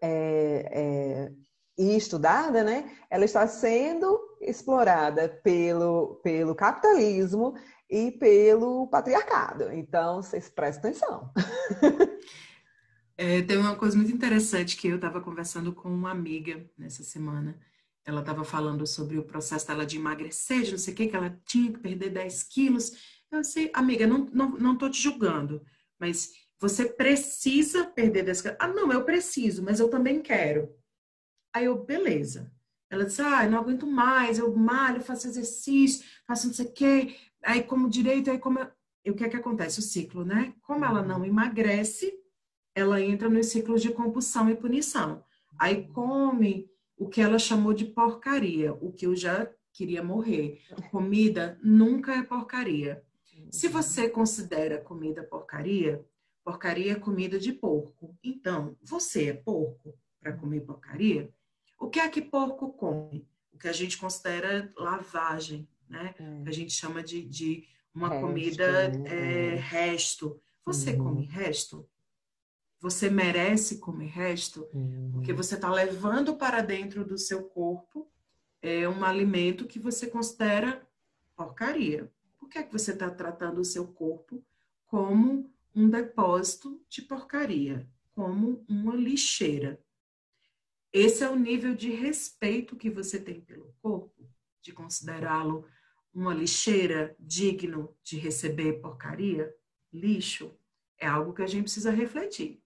é, 0.00 0.68
é, 0.72 1.32
e 1.78 1.96
estudada, 1.96 2.62
né, 2.62 2.90
ela 3.10 3.24
está 3.24 3.46
sendo 3.46 4.20
explorada 4.44 5.28
pelo, 5.28 6.16
pelo 6.22 6.54
capitalismo 6.54 7.54
e 7.88 8.12
pelo 8.12 8.86
patriarcado. 8.88 9.72
Então, 9.72 10.22
vocês 10.22 10.48
prestem 10.48 10.90
atenção. 10.90 11.32
É, 13.16 13.42
tem 13.42 13.56
uma 13.56 13.76
coisa 13.76 13.96
muito 13.96 14.10
interessante 14.10 14.76
que 14.76 14.88
eu 14.88 14.96
estava 14.96 15.20
conversando 15.20 15.72
com 15.72 15.88
uma 15.88 16.10
amiga 16.10 16.68
nessa 16.76 17.04
semana. 17.04 17.56
Ela 18.04 18.20
estava 18.20 18.44
falando 18.44 18.86
sobre 18.86 19.16
o 19.16 19.24
processo 19.24 19.68
dela 19.68 19.86
de 19.86 19.96
emagrecer, 19.96 20.62
de 20.62 20.72
não 20.72 20.78
sei 20.78 20.92
o 20.92 20.96
que, 20.96 21.06
que 21.06 21.16
ela 21.16 21.40
tinha 21.46 21.72
que 21.72 21.78
perder 21.78 22.10
10 22.10 22.42
quilos. 22.42 22.92
Eu 23.30 23.44
sei, 23.44 23.70
amiga, 23.72 24.04
não, 24.06 24.26
não, 24.32 24.50
não 24.50 24.76
te 24.76 25.00
julgando, 25.00 25.64
mas 25.98 26.32
você 26.60 26.86
precisa 26.86 27.84
perder 27.84 28.24
10 28.24 28.42
quilos. 28.42 28.56
Ah, 28.60 28.68
não, 28.68 28.92
eu 28.92 29.04
preciso, 29.04 29.62
mas 29.62 29.78
eu 29.78 29.88
também 29.88 30.20
quero. 30.20 30.74
Aí 31.54 31.66
eu, 31.66 31.84
beleza. 31.84 32.52
Ela 32.90 33.04
disse, 33.04 33.22
ah, 33.22 33.48
não 33.48 33.58
aguento 33.58 33.86
mais, 33.86 34.38
eu 34.38 34.54
malho, 34.54 35.00
faço 35.00 35.26
exercício, 35.26 36.04
faço 36.26 36.46
não 36.46 36.54
sei 36.54 36.66
o 36.66 36.72
quê, 36.72 37.16
aí 37.42 37.62
como 37.62 37.88
direito, 37.88 38.30
aí 38.30 38.38
como... 38.38 38.58
E 39.04 39.10
o 39.10 39.14
que 39.14 39.24
é 39.24 39.28
que 39.28 39.36
acontece? 39.36 39.80
O 39.80 39.82
ciclo, 39.82 40.24
né? 40.24 40.54
Como 40.62 40.84
ela 40.84 41.02
não 41.02 41.24
emagrece, 41.24 42.18
ela 42.74 43.00
entra 43.00 43.28
nos 43.28 43.46
ciclos 43.46 43.82
de 43.82 43.92
compulsão 43.92 44.48
e 44.48 44.56
punição. 44.56 45.22
Aí 45.58 45.86
come 45.88 46.70
o 46.96 47.08
que 47.08 47.20
ela 47.20 47.38
chamou 47.38 47.74
de 47.74 47.84
porcaria, 47.84 48.72
o 48.72 48.92
que 48.92 49.06
eu 49.06 49.14
já 49.14 49.50
queria 49.72 50.02
morrer. 50.02 50.60
Comida 50.90 51.58
nunca 51.62 52.14
é 52.14 52.22
porcaria. 52.22 53.02
Se 53.50 53.68
você 53.68 54.08
considera 54.08 54.80
comida 54.80 55.22
porcaria, 55.22 56.04
porcaria 56.44 56.92
é 56.92 56.96
comida 56.96 57.38
de 57.38 57.52
porco. 57.52 58.16
Então, 58.22 58.76
você 58.82 59.30
é 59.30 59.32
porco 59.32 59.94
para 60.20 60.32
comer 60.32 60.60
porcaria? 60.60 61.33
O 61.78 61.88
que 61.88 62.00
é 62.00 62.08
que 62.08 62.22
porco 62.22 62.72
come? 62.72 63.28
O 63.52 63.58
que 63.58 63.68
a 63.68 63.72
gente 63.72 63.98
considera 63.98 64.72
lavagem, 64.76 65.68
né? 65.88 66.14
É. 66.18 66.48
A 66.48 66.52
gente 66.52 66.72
chama 66.72 67.02
de, 67.02 67.22
de 67.22 67.68
uma 67.94 68.08
resto, 68.08 68.26
comida 68.26 68.88
né? 68.88 69.52
é, 69.52 69.54
resto. 69.56 70.40
Você 70.64 70.92
uhum. 70.92 71.04
come 71.04 71.24
resto? 71.26 71.88
Você 72.80 73.08
merece 73.08 73.78
comer 73.78 74.08
resto? 74.08 74.68
Uhum. 74.74 75.10
Porque 75.12 75.32
você 75.32 75.54
está 75.54 75.70
levando 75.70 76.36
para 76.36 76.60
dentro 76.60 77.04
do 77.04 77.16
seu 77.16 77.44
corpo 77.44 78.10
é, 78.60 78.88
um 78.88 79.04
alimento 79.04 79.66
que 79.66 79.78
você 79.78 80.06
considera 80.06 80.86
porcaria. 81.36 82.10
Por 82.38 82.48
que 82.48 82.58
é 82.58 82.62
que 82.62 82.72
você 82.72 82.92
está 82.92 83.10
tratando 83.10 83.60
o 83.60 83.64
seu 83.64 83.86
corpo 83.86 84.42
como 84.86 85.50
um 85.74 85.88
depósito 85.88 86.80
de 86.88 87.02
porcaria, 87.02 87.86
como 88.14 88.64
uma 88.68 88.94
lixeira? 88.94 89.83
Esse 90.94 91.24
é 91.24 91.28
o 91.28 91.34
nível 91.34 91.74
de 91.74 91.90
respeito 91.90 92.76
que 92.76 92.88
você 92.88 93.18
tem 93.18 93.40
pelo 93.40 93.74
corpo, 93.82 94.30
de 94.62 94.72
considerá-lo 94.72 95.66
uma 96.14 96.32
lixeira 96.32 97.16
digno 97.18 97.92
de 98.04 98.16
receber 98.16 98.74
porcaria, 98.74 99.52
lixo, 99.92 100.56
é 100.96 101.08
algo 101.08 101.34
que 101.34 101.42
a 101.42 101.48
gente 101.48 101.64
precisa 101.64 101.90
refletir. 101.90 102.62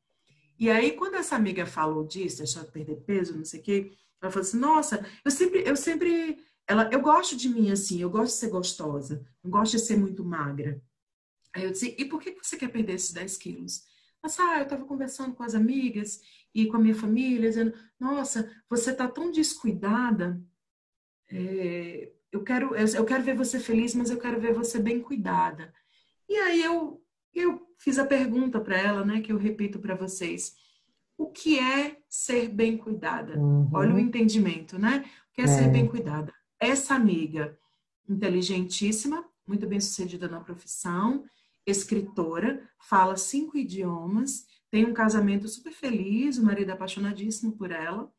E 0.59 0.69
aí, 0.69 0.93
quando 0.93 1.15
essa 1.15 1.37
amiga 1.37 1.65
falou 1.65 2.07
disso, 2.07 2.37
deixar 2.37 2.67
de 2.67 2.71
perder 2.71 2.97
peso, 2.97 3.35
não 3.35 3.47
sei 3.47 3.61
o 3.61 3.63
quê, 3.63 3.97
ela 4.21 4.31
falou 4.31 4.47
assim: 4.47 4.59
Nossa, 4.59 5.07
eu 5.25 5.31
sempre, 5.31 5.67
eu 5.67 5.75
sempre, 5.75 6.45
ela, 6.67 6.91
eu 6.93 7.01
gosto 7.01 7.35
de 7.35 7.49
mim 7.49 7.71
assim, 7.71 8.03
eu 8.03 8.11
gosto 8.11 8.35
de 8.35 8.41
ser 8.41 8.51
gostosa, 8.51 9.27
não 9.43 9.51
gosto 9.51 9.73
de 9.73 9.79
ser 9.79 9.97
muito 9.97 10.23
magra. 10.23 10.83
Aí 11.55 11.65
eu 11.65 11.71
disse: 11.71 11.97
E 11.99 12.05
por 12.05 12.21
que 12.21 12.33
você 12.33 12.59
quer 12.59 12.69
perder 12.69 12.93
esses 12.95 13.13
10 13.13 13.39
quilos? 13.39 13.85
Mas, 14.23 14.39
ah, 14.39 14.59
eu 14.59 14.65
estava 14.65 14.85
conversando 14.85 15.35
com 15.35 15.43
as 15.43 15.55
amigas 15.55 16.21
e 16.55 16.67
com 16.67 16.77
a 16.77 16.81
minha 16.81 16.95
família, 16.95 17.49
dizendo: 17.49 17.73
Nossa, 17.99 18.51
você 18.69 18.91
está 18.91 19.09
tão 19.09 19.31
descuidada. 19.31 20.41
É, 21.31 22.11
eu 22.33 22.43
quero, 22.43 22.75
eu, 22.75 23.05
quero 23.05 23.23
ver 23.23 23.37
você 23.37 23.59
feliz, 23.59 23.95
mas 23.95 24.11
eu 24.11 24.19
quero 24.19 24.41
ver 24.41 24.53
você 24.53 24.79
bem 24.79 25.01
cuidada. 25.01 25.73
E 26.29 26.37
aí 26.37 26.63
eu, 26.63 27.03
eu 27.35 27.67
fiz 27.79 27.99
a 27.99 28.07
pergunta 28.07 28.61
para 28.61 28.77
ela, 28.77 29.05
né, 29.05 29.21
que 29.21 29.33
eu 29.33 29.39
repito 29.39 29.79
para 29.79 29.95
vocês. 29.95 30.55
O 31.17 31.31
que 31.31 31.59
é 31.59 31.99
ser 32.09 32.49
bem 32.49 32.77
cuidada? 32.77 33.39
Uhum. 33.39 33.69
Olha 33.73 33.95
o 33.95 33.99
entendimento, 33.99 34.79
né? 34.79 35.05
O 35.31 35.35
que 35.35 35.41
é, 35.41 35.45
é 35.45 35.49
ser 35.49 35.69
bem 35.69 35.87
cuidada? 35.87 36.33
Essa 36.61 36.95
amiga 36.95 37.59
inteligentíssima, 38.09 39.25
muito 39.47 39.67
bem 39.67 39.81
sucedida 39.81 40.29
na 40.29 40.41
profissão, 40.41 41.25
escritora, 41.67 42.63
fala 42.79 43.17
cinco 43.17 43.57
idiomas, 43.57 44.47
tem 44.71 44.85
um 44.85 44.93
casamento 44.93 45.49
super 45.49 45.73
feliz, 45.73 46.39
o 46.39 46.45
marido 46.45 46.71
é 46.71 46.75
apaixonadíssimo 46.75 47.53
por 47.57 47.71
ela, 47.71 48.11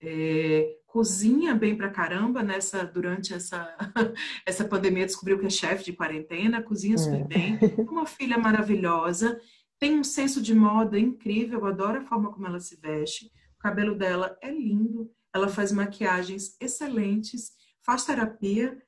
é, 0.00 0.76
cozinha 0.86 1.54
bem 1.54 1.76
pra 1.76 1.90
caramba 1.90 2.42
nessa 2.42 2.84
durante 2.84 3.34
essa 3.34 3.76
essa 4.46 4.64
pandemia 4.64 5.06
descobriu 5.06 5.38
que 5.38 5.46
é 5.46 5.50
chefe 5.50 5.84
de 5.84 5.92
quarentena, 5.92 6.62
cozinha 6.62 6.96
super 6.96 7.20
é. 7.20 7.24
bem, 7.24 7.58
uma 7.90 8.06
filha 8.06 8.38
maravilhosa, 8.38 9.40
tem 9.78 9.98
um 9.98 10.04
senso 10.04 10.40
de 10.40 10.54
moda 10.54 10.98
incrível, 10.98 11.66
adoro 11.66 11.98
a 11.98 12.04
forma 12.04 12.32
como 12.32 12.46
ela 12.46 12.60
se 12.60 12.76
veste, 12.76 13.32
o 13.58 13.58
cabelo 13.58 13.94
dela 13.94 14.38
é 14.40 14.50
lindo, 14.50 15.10
ela 15.34 15.48
faz 15.48 15.72
maquiagens 15.72 16.56
excelentes, 16.60 17.52
faz 17.84 18.04
terapia. 18.04 18.80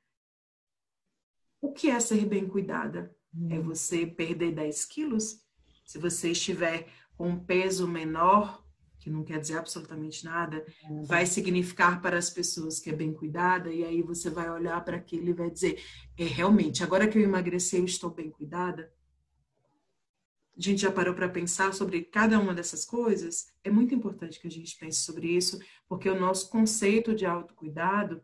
O 1.61 1.71
que 1.71 1.89
é 1.89 1.99
ser 1.99 2.25
bem 2.25 2.47
cuidada? 2.47 3.15
É 3.49 3.59
hum. 3.59 3.63
você 3.63 4.05
perder 4.05 4.53
10 4.53 4.85
quilos? 4.85 5.41
Se 5.91 5.99
você 5.99 6.31
estiver 6.31 6.87
com 7.17 7.27
um 7.27 7.37
peso 7.37 7.85
menor, 7.85 8.65
que 8.97 9.09
não 9.09 9.25
quer 9.25 9.41
dizer 9.41 9.57
absolutamente 9.57 10.23
nada, 10.23 10.65
uhum. 10.89 11.03
vai 11.03 11.25
significar 11.25 12.01
para 12.01 12.17
as 12.17 12.29
pessoas 12.29 12.79
que 12.79 12.89
é 12.89 12.95
bem 12.95 13.11
cuidada, 13.11 13.69
e 13.69 13.83
aí 13.83 14.01
você 14.01 14.29
vai 14.29 14.49
olhar 14.49 14.81
para 14.85 14.95
aquilo 14.95 15.27
e 15.27 15.33
vai 15.33 15.51
dizer: 15.51 15.83
é 16.17 16.23
realmente, 16.23 16.81
agora 16.81 17.09
que 17.09 17.17
eu 17.17 17.23
emagreci, 17.23 17.75
eu 17.75 17.83
estou 17.83 18.09
bem 18.09 18.29
cuidada. 18.29 18.89
A 20.57 20.61
gente 20.61 20.81
já 20.81 20.91
parou 20.91 21.13
para 21.13 21.27
pensar 21.27 21.73
sobre 21.73 22.03
cada 22.03 22.39
uma 22.39 22.53
dessas 22.53 22.85
coisas? 22.85 23.51
É 23.61 23.69
muito 23.69 23.93
importante 23.93 24.39
que 24.39 24.47
a 24.47 24.51
gente 24.51 24.77
pense 24.77 24.99
sobre 24.99 25.27
isso, 25.27 25.59
porque 25.89 26.09
o 26.09 26.17
nosso 26.17 26.49
conceito 26.49 27.13
de 27.13 27.25
autocuidado, 27.25 28.23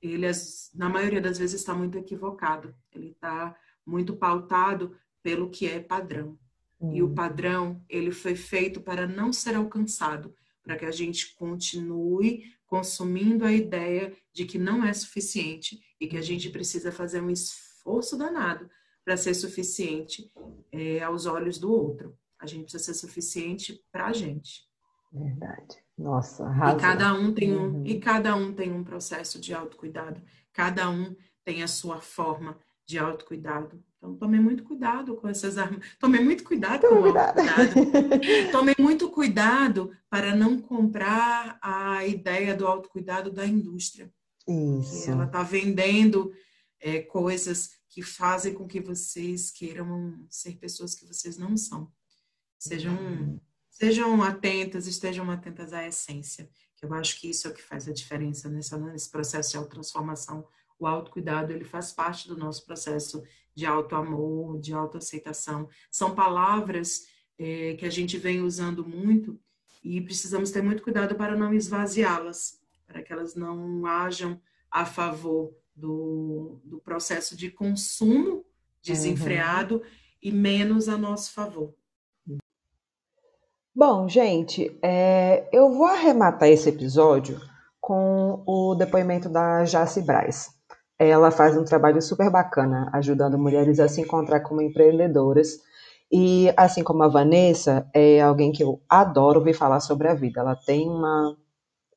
ele, 0.00 0.26
na 0.72 0.88
maioria 0.88 1.20
das 1.20 1.36
vezes, 1.36 1.58
está 1.60 1.74
muito 1.74 1.98
equivocado. 1.98 2.72
Ele 2.94 3.08
está 3.10 3.56
muito 3.84 4.14
pautado 4.14 4.96
pelo 5.20 5.50
que 5.50 5.66
é 5.66 5.80
padrão. 5.80 6.38
Hum. 6.80 6.92
E 6.94 7.02
o 7.02 7.06
hum. 7.06 7.14
padrão, 7.14 7.82
ele 7.88 8.10
foi 8.10 8.34
feito 8.34 8.80
para 8.80 9.06
não 9.06 9.32
ser 9.32 9.54
alcançado, 9.54 10.34
para 10.62 10.76
que 10.76 10.84
a 10.84 10.90
gente 10.90 11.34
continue 11.34 12.44
consumindo 12.66 13.44
a 13.44 13.52
ideia 13.52 14.14
de 14.32 14.44
que 14.44 14.58
não 14.58 14.84
é 14.84 14.92
suficiente 14.92 15.80
e 15.98 16.06
que 16.06 16.16
a 16.16 16.22
gente 16.22 16.50
precisa 16.50 16.92
fazer 16.92 17.22
um 17.22 17.30
esforço 17.30 18.16
danado 18.16 18.68
para 19.04 19.16
ser 19.16 19.32
suficiente 19.32 20.30
é, 20.70 21.02
aos 21.02 21.24
olhos 21.24 21.58
do 21.58 21.72
outro. 21.72 22.16
A 22.38 22.46
gente 22.46 22.64
precisa 22.64 22.84
ser 22.84 22.94
suficiente 22.94 23.82
para 23.90 24.06
a 24.06 24.12
gente. 24.12 24.68
Verdade. 25.10 25.76
Nossa, 25.96 26.44
arrasou. 26.44 26.78
E 26.78 26.80
cada 26.80 27.14
um 27.14 27.32
tem 27.32 27.56
um 27.56 27.78
uhum. 27.78 27.86
e 27.86 27.98
cada 27.98 28.36
um 28.36 28.52
tem 28.52 28.70
um 28.70 28.84
processo 28.84 29.40
de 29.40 29.54
autocuidado. 29.54 30.20
Cada 30.52 30.90
um 30.90 31.16
tem 31.44 31.62
a 31.62 31.68
sua 31.68 32.00
forma 32.00 32.58
de 32.86 32.98
autocuidado. 32.98 33.82
Então, 33.98 34.16
tome 34.16 34.38
muito 34.38 34.62
cuidado 34.62 35.16
com 35.16 35.28
essas 35.28 35.58
armas. 35.58 35.84
Tome 35.98 36.20
muito 36.20 36.44
cuidado 36.44 36.86
tome 38.52 38.74
muito 38.78 39.10
cuidado 39.10 39.90
para 40.08 40.34
não 40.34 40.58
comprar 40.60 41.58
a 41.60 42.06
ideia 42.06 42.54
do 42.54 42.66
autocuidado 42.66 43.30
da 43.30 43.44
indústria. 43.44 44.10
Isso. 44.46 45.10
Ela 45.10 45.24
está 45.24 45.42
vendendo 45.42 46.32
é, 46.80 47.00
coisas 47.00 47.70
que 47.88 48.00
fazem 48.00 48.54
com 48.54 48.68
que 48.68 48.80
vocês 48.80 49.50
queiram 49.50 50.24
ser 50.30 50.56
pessoas 50.56 50.94
que 50.94 51.04
vocês 51.04 51.36
não 51.36 51.56
são. 51.56 51.90
Sejam, 52.56 52.94
uhum. 52.94 53.40
sejam 53.68 54.22
atentas, 54.22 54.86
estejam 54.86 55.28
atentas 55.28 55.72
à 55.72 55.86
essência. 55.86 56.48
Que 56.76 56.86
eu 56.86 56.94
acho 56.94 57.20
que 57.20 57.28
isso 57.28 57.48
é 57.48 57.50
o 57.50 57.54
que 57.54 57.62
faz 57.62 57.88
a 57.88 57.92
diferença 57.92 58.48
nessa, 58.48 58.78
nesse 58.78 59.10
processo 59.10 59.50
de 59.50 59.56
autotransformação 59.56 60.46
o 60.78 60.86
autocuidado 60.86 61.52
ele 61.52 61.64
faz 61.64 61.92
parte 61.92 62.28
do 62.28 62.36
nosso 62.36 62.64
processo 62.64 63.22
de 63.58 63.66
autoamor, 63.66 64.60
de 64.60 64.72
autoaceitação. 64.72 65.68
São 65.90 66.14
palavras 66.14 67.08
é, 67.36 67.74
que 67.74 67.84
a 67.84 67.90
gente 67.90 68.16
vem 68.16 68.40
usando 68.40 68.86
muito 68.86 69.36
e 69.82 70.00
precisamos 70.00 70.52
ter 70.52 70.62
muito 70.62 70.80
cuidado 70.80 71.16
para 71.16 71.36
não 71.36 71.52
esvaziá-las, 71.52 72.60
para 72.86 73.02
que 73.02 73.12
elas 73.12 73.34
não 73.34 73.84
hajam 73.84 74.40
a 74.70 74.86
favor 74.86 75.52
do, 75.74 76.60
do 76.62 76.78
processo 76.78 77.36
de 77.36 77.50
consumo 77.50 78.44
desenfreado 78.80 79.78
uhum. 79.78 79.82
e 80.22 80.30
menos 80.30 80.88
a 80.88 80.96
nosso 80.96 81.32
favor. 81.32 81.74
Bom, 83.74 84.08
gente, 84.08 84.78
é, 84.80 85.48
eu 85.52 85.72
vou 85.72 85.86
arrematar 85.86 86.48
esse 86.48 86.68
episódio 86.68 87.40
com 87.80 88.40
o 88.46 88.76
depoimento 88.76 89.28
da 89.28 89.64
Jace 89.64 90.00
Braz. 90.00 90.57
Ela 90.98 91.30
faz 91.30 91.56
um 91.56 91.64
trabalho 91.64 92.02
super 92.02 92.30
bacana, 92.30 92.90
ajudando 92.92 93.38
mulheres 93.38 93.78
a 93.78 93.88
se 93.88 94.00
encontrar 94.00 94.40
como 94.40 94.60
empreendedoras. 94.60 95.58
E, 96.10 96.52
assim 96.56 96.82
como 96.82 97.02
a 97.02 97.08
Vanessa, 97.08 97.88
é 97.94 98.20
alguém 98.20 98.50
que 98.50 98.64
eu 98.64 98.80
adoro 98.88 99.38
ouvir 99.38 99.54
falar 99.54 99.80
sobre 99.80 100.08
a 100.08 100.14
vida. 100.14 100.40
Ela 100.40 100.56
tem 100.56 100.88
uma, 100.88 101.36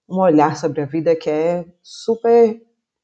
um 0.10 0.20
olhar 0.20 0.56
sobre 0.58 0.82
a 0.82 0.86
vida 0.86 1.16
que 1.16 1.30
é 1.30 1.66
super 1.82 2.62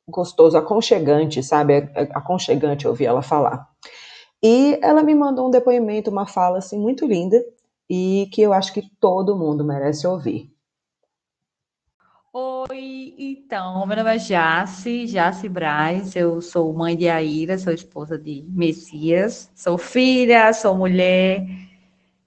gostoso, 0.07 0.57
aconchegante, 0.57 1.41
sabe? 1.43 1.73
É, 1.73 1.91
é 1.95 2.09
aconchegante 2.13 2.87
ouvir 2.87 3.05
ela 3.05 3.21
falar. 3.21 3.67
E 4.43 4.79
ela 4.83 5.03
me 5.03 5.15
mandou 5.15 5.47
um 5.47 5.51
depoimento, 5.51 6.11
uma 6.11 6.27
fala 6.27 6.59
assim 6.59 6.79
muito 6.79 7.05
linda 7.05 7.43
e 7.89 8.29
que 8.33 8.41
eu 8.41 8.53
acho 8.53 8.73
que 8.73 8.83
todo 8.99 9.37
mundo 9.37 9.63
merece 9.63 10.05
ouvir. 10.07 10.51
Oi, 12.39 13.15
então, 13.17 13.83
meu 13.87 13.97
nome 13.97 14.15
é 14.15 14.19
Jace, 14.19 15.07
Jace 15.07 15.49
Braz, 15.49 16.15
eu 16.15 16.39
sou 16.39 16.71
mãe 16.71 16.95
de 16.95 17.09
Aira, 17.09 17.57
sou 17.57 17.73
esposa 17.73 18.15
de 18.15 18.45
Messias, 18.47 19.51
sou 19.55 19.75
filha, 19.75 20.53
sou 20.53 20.77
mulher 20.77 21.43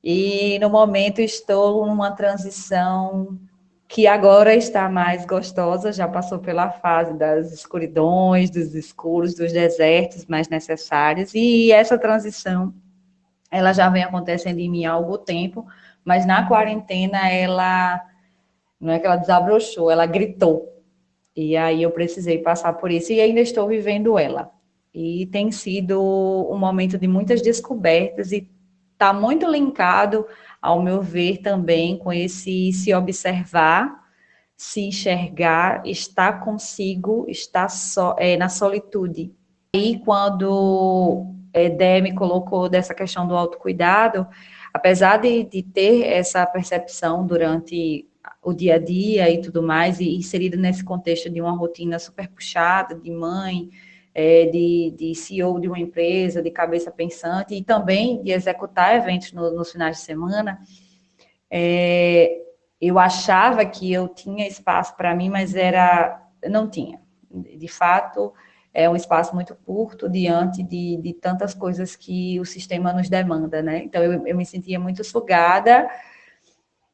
e 0.02 0.58
no 0.58 0.68
momento 0.68 1.20
estou 1.20 1.86
numa 1.86 2.10
transição 2.10 3.38
que 3.86 4.08
agora 4.08 4.52
está 4.52 4.88
mais 4.88 5.24
gostosa, 5.24 5.92
já 5.92 6.08
passou 6.08 6.40
pela 6.40 6.72
fase 6.72 7.16
das 7.16 7.52
escuridões, 7.52 8.50
dos 8.50 8.74
escuros, 8.74 9.36
dos 9.36 9.52
desertos 9.52 10.26
mais 10.26 10.48
necessários 10.48 11.36
e 11.36 11.70
essa 11.70 11.96
transição 11.96 12.74
ela 13.48 13.72
já 13.72 13.88
vem 13.88 14.02
acontecendo 14.02 14.58
em 14.58 14.68
mim 14.68 14.86
há 14.86 14.90
algum 14.90 15.18
tempo, 15.18 15.64
mas 16.04 16.26
na 16.26 16.48
quarentena 16.48 17.30
ela 17.30 18.09
não 18.80 18.92
é 18.92 18.98
que 18.98 19.06
ela 19.06 19.16
desabrochou, 19.16 19.90
ela 19.90 20.06
gritou. 20.06 20.68
E 21.36 21.56
aí 21.56 21.82
eu 21.82 21.90
precisei 21.90 22.38
passar 22.38 22.72
por 22.74 22.90
isso 22.90 23.12
e 23.12 23.20
ainda 23.20 23.40
estou 23.40 23.68
vivendo 23.68 24.18
ela. 24.18 24.50
E 24.92 25.26
tem 25.26 25.52
sido 25.52 26.00
um 26.50 26.58
momento 26.58 26.98
de 26.98 27.06
muitas 27.06 27.40
descobertas 27.40 28.32
e 28.32 28.48
está 28.92 29.12
muito 29.12 29.50
linkado, 29.50 30.26
ao 30.60 30.82
meu 30.82 31.00
ver, 31.00 31.38
também 31.38 31.96
com 31.96 32.12
esse 32.12 32.72
se 32.72 32.92
observar, 32.92 34.00
se 34.56 34.82
enxergar, 34.82 35.86
estar 35.86 36.44
consigo, 36.44 37.24
estar 37.28 37.68
so, 37.70 38.14
é, 38.18 38.36
na 38.36 38.48
solitude. 38.48 39.32
E 39.74 39.98
quando 40.00 41.26
é, 41.52 41.70
Dé 41.70 42.00
me 42.00 42.14
colocou 42.14 42.68
dessa 42.68 42.92
questão 42.92 43.26
do 43.26 43.34
autocuidado, 43.34 44.26
apesar 44.74 45.16
de, 45.16 45.44
de 45.44 45.62
ter 45.62 46.02
essa 46.04 46.44
percepção 46.44 47.26
durante 47.26 48.06
o 48.42 48.54
dia 48.54 48.76
a 48.76 48.78
dia 48.78 49.30
e 49.30 49.40
tudo 49.40 49.62
mais, 49.62 50.00
e 50.00 50.16
inserida 50.16 50.56
nesse 50.56 50.82
contexto 50.82 51.28
de 51.28 51.40
uma 51.40 51.56
rotina 51.56 51.98
super 51.98 52.28
puxada, 52.28 52.94
de 52.94 53.10
mãe, 53.10 53.68
é, 54.14 54.46
de, 54.46 54.94
de 54.96 55.14
CEO 55.14 55.60
de 55.60 55.68
uma 55.68 55.78
empresa, 55.78 56.42
de 56.42 56.50
cabeça 56.50 56.90
pensante, 56.90 57.54
e 57.54 57.62
também 57.62 58.22
de 58.22 58.32
executar 58.32 58.96
eventos 58.96 59.32
no, 59.32 59.50
nos 59.50 59.70
finais 59.70 59.98
de 59.98 60.02
semana, 60.02 60.60
é, 61.50 62.40
eu 62.80 62.98
achava 62.98 63.64
que 63.66 63.92
eu 63.92 64.08
tinha 64.08 64.48
espaço 64.48 64.96
para 64.96 65.14
mim, 65.14 65.28
mas 65.28 65.54
era 65.54 66.26
não 66.48 66.68
tinha. 66.68 66.98
De 67.30 67.68
fato, 67.68 68.32
é 68.72 68.88
um 68.88 68.96
espaço 68.96 69.34
muito 69.34 69.54
curto 69.54 70.08
diante 70.08 70.62
de, 70.62 70.96
de 70.96 71.12
tantas 71.12 71.54
coisas 71.54 71.94
que 71.94 72.40
o 72.40 72.44
sistema 72.44 72.92
nos 72.92 73.08
demanda, 73.08 73.60
né? 73.60 73.82
Então, 73.84 74.02
eu, 74.02 74.26
eu 74.26 74.36
me 74.36 74.46
sentia 74.46 74.80
muito 74.80 75.04
sugada, 75.04 75.88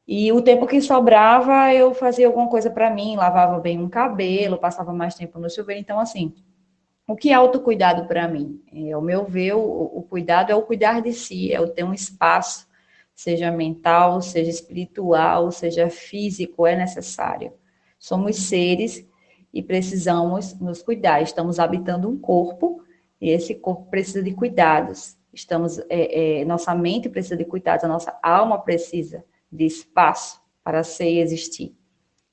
e 0.07 0.31
o 0.31 0.41
tempo 0.41 0.65
que 0.65 0.81
sobrava, 0.81 1.73
eu 1.73 1.93
fazia 1.93 2.27
alguma 2.27 2.47
coisa 2.47 2.71
para 2.71 2.89
mim, 2.89 3.17
lavava 3.17 3.59
bem 3.59 3.77
um 3.77 3.89
cabelo, 3.89 4.57
passava 4.57 4.93
mais 4.93 5.15
tempo 5.15 5.37
no 5.37 5.49
chuveiro. 5.49 5.81
Então, 5.81 5.99
assim, 5.99 6.33
o 7.05 7.13
que 7.13 7.29
é 7.29 7.33
autocuidado 7.33 8.07
para 8.07 8.25
mim? 8.25 8.63
É, 8.71 8.93
ao 8.93 9.01
meu 9.01 9.25
ver, 9.25 9.55
o, 9.55 9.59
o, 9.59 10.01
cuidado 10.03 10.49
é 10.49 10.55
o 10.55 10.61
cuidar 10.61 11.01
de 11.01 11.11
si, 11.11 11.51
é 11.51 11.59
o 11.59 11.67
ter 11.67 11.83
um 11.83 11.93
espaço, 11.93 12.65
seja 13.13 13.51
mental, 13.51 14.21
seja 14.21 14.49
espiritual, 14.49 15.51
seja 15.51 15.89
físico, 15.89 16.65
é 16.65 16.77
necessário. 16.77 17.51
Somos 17.99 18.37
seres 18.37 19.05
e 19.53 19.61
precisamos 19.61 20.57
nos 20.57 20.81
cuidar. 20.81 21.21
Estamos 21.21 21.59
habitando 21.59 22.07
um 22.09 22.17
corpo 22.17 22.81
e 23.19 23.29
esse 23.29 23.55
corpo 23.55 23.89
precisa 23.89 24.23
de 24.23 24.33
cuidados. 24.33 25.17
Estamos, 25.33 25.79
é, 25.89 26.39
é, 26.39 26.45
nossa 26.45 26.73
mente 26.73 27.09
precisa 27.09 27.35
de 27.35 27.43
cuidados, 27.43 27.83
a 27.83 27.89
nossa 27.89 28.17
alma 28.23 28.57
precisa 28.57 29.25
de 29.51 29.65
espaço 29.65 30.41
para 30.63 30.83
ser 30.83 31.09
e 31.09 31.19
existir. 31.19 31.75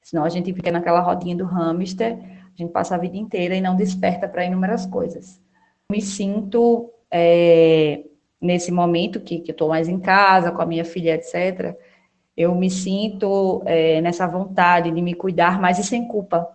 Senão 0.02 0.24
a 0.24 0.28
gente 0.28 0.52
fica 0.52 0.70
naquela 0.70 1.00
rodinha 1.00 1.36
do 1.36 1.44
hamster 1.44 2.18
a 2.54 2.62
gente 2.62 2.70
passa 2.70 2.94
a 2.94 2.98
vida 2.98 3.16
inteira 3.16 3.56
e 3.56 3.60
não 3.60 3.74
desperta 3.74 4.28
para 4.28 4.44
inúmeras 4.44 4.86
coisas. 4.86 5.42
Me 5.90 6.00
sinto, 6.00 6.90
é, 7.10 8.04
nesse 8.40 8.70
momento 8.70 9.20
que, 9.20 9.40
que 9.40 9.50
eu 9.50 9.54
estou 9.54 9.68
mais 9.68 9.88
em 9.88 9.98
casa, 9.98 10.52
com 10.52 10.62
a 10.62 10.66
minha 10.66 10.84
filha, 10.84 11.14
etc., 11.14 11.76
eu 12.36 12.54
me 12.54 12.70
sinto 12.70 13.62
é, 13.64 14.00
nessa 14.00 14.26
vontade 14.26 14.90
de 14.90 15.02
me 15.02 15.14
cuidar 15.14 15.60
mais 15.60 15.78
e 15.78 15.84
sem 15.84 16.06
culpa. 16.06 16.48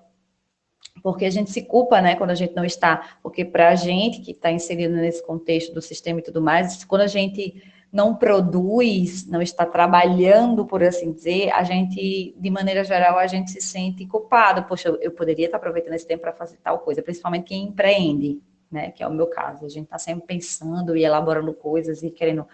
Porque 1.02 1.26
a 1.26 1.30
gente 1.30 1.52
se 1.52 1.62
culpa, 1.62 2.02
né, 2.02 2.15
quando 2.15 2.32
a 2.32 2.36
gente 2.36 2.54
não 2.54 2.65
está. 2.65 3.17
Porque 3.22 3.45
para 3.45 3.69
a 3.69 3.76
gente 3.76 4.22
que 4.22 4.32
está 4.32 4.52
inserido 4.52 4.95
nesse 4.95 5.26
contexto 5.26 5.74
do 5.74 5.82
sistema 5.82 6.19
e 6.19 6.24
tudo 6.24 6.41
mais, 6.41 6.84
quando 6.86 7.02
a 7.02 7.08
gente 7.08 7.62
não 7.91 8.15
produz, 8.15 9.25
não 9.28 9.41
está 9.41 9.65
trabalhando, 9.65 10.65
por 10.65 10.84
assim 10.84 11.12
dizer, 11.12 11.52
a 11.52 11.63
gente, 11.63 12.36
de 12.38 12.49
maneira 12.49 12.84
geral, 12.84 13.17
a 13.17 13.25
gente 13.25 13.52
se 13.52 13.62
sente 13.62 14.06
culpado. 14.06 14.63
Poxa, 14.63 14.89
eu 15.02 15.12
poderia 15.12 15.45
estar 15.45 15.58
aproveitando 15.58 15.95
esse 15.95 16.08
tempo 16.08 16.21
para 16.21 16.34
fazer 16.34 16.58
tal 16.63 16.80
coisa, 16.80 17.02
principalmente 17.02 17.45
quem 17.45 17.63
empreende, 17.63 18.39
né? 18.71 18.91
Que 18.91 19.02
é 19.02 19.08
o 19.08 19.13
meu 19.13 19.28
caso. 19.28 19.65
A 19.65 19.69
gente 19.69 19.86
está 19.86 19.97
sempre 19.97 20.28
pensando 20.28 20.95
e 20.95 21.04
elaborando 21.04 21.52
coisas 21.54 22.04
e 22.04 22.12
querendo, 22.12 22.47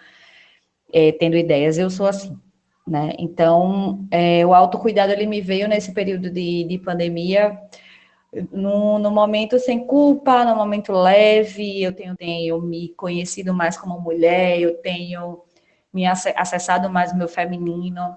é, 0.90 1.12
tendo 1.12 1.36
ideias. 1.36 1.76
Eu 1.76 1.90
sou 1.90 2.06
assim, 2.06 2.38
né? 2.86 3.12
Então, 3.18 4.06
é, 4.10 4.44
o 4.46 4.54
autocuidado, 4.54 5.12
ele 5.12 5.26
me 5.26 5.42
veio 5.42 5.68
nesse 5.68 5.92
período 5.92 6.30
de, 6.30 6.64
de 6.64 6.78
pandemia, 6.78 7.60
no, 8.52 8.98
no, 8.98 9.10
momento 9.10 9.58
sem 9.58 9.86
culpa, 9.86 10.44
no 10.44 10.56
momento 10.56 10.92
leve, 10.92 11.82
eu 11.82 11.92
tenho, 11.92 12.16
tenho 12.16 12.60
me 12.60 12.88
conhecido 12.90 13.54
mais 13.54 13.76
como 13.76 14.00
mulher, 14.00 14.60
eu 14.60 14.76
tenho 14.78 15.42
me 15.92 16.04
acessado 16.06 16.90
mais 16.90 17.12
o 17.12 17.16
meu 17.16 17.28
feminino, 17.28 18.16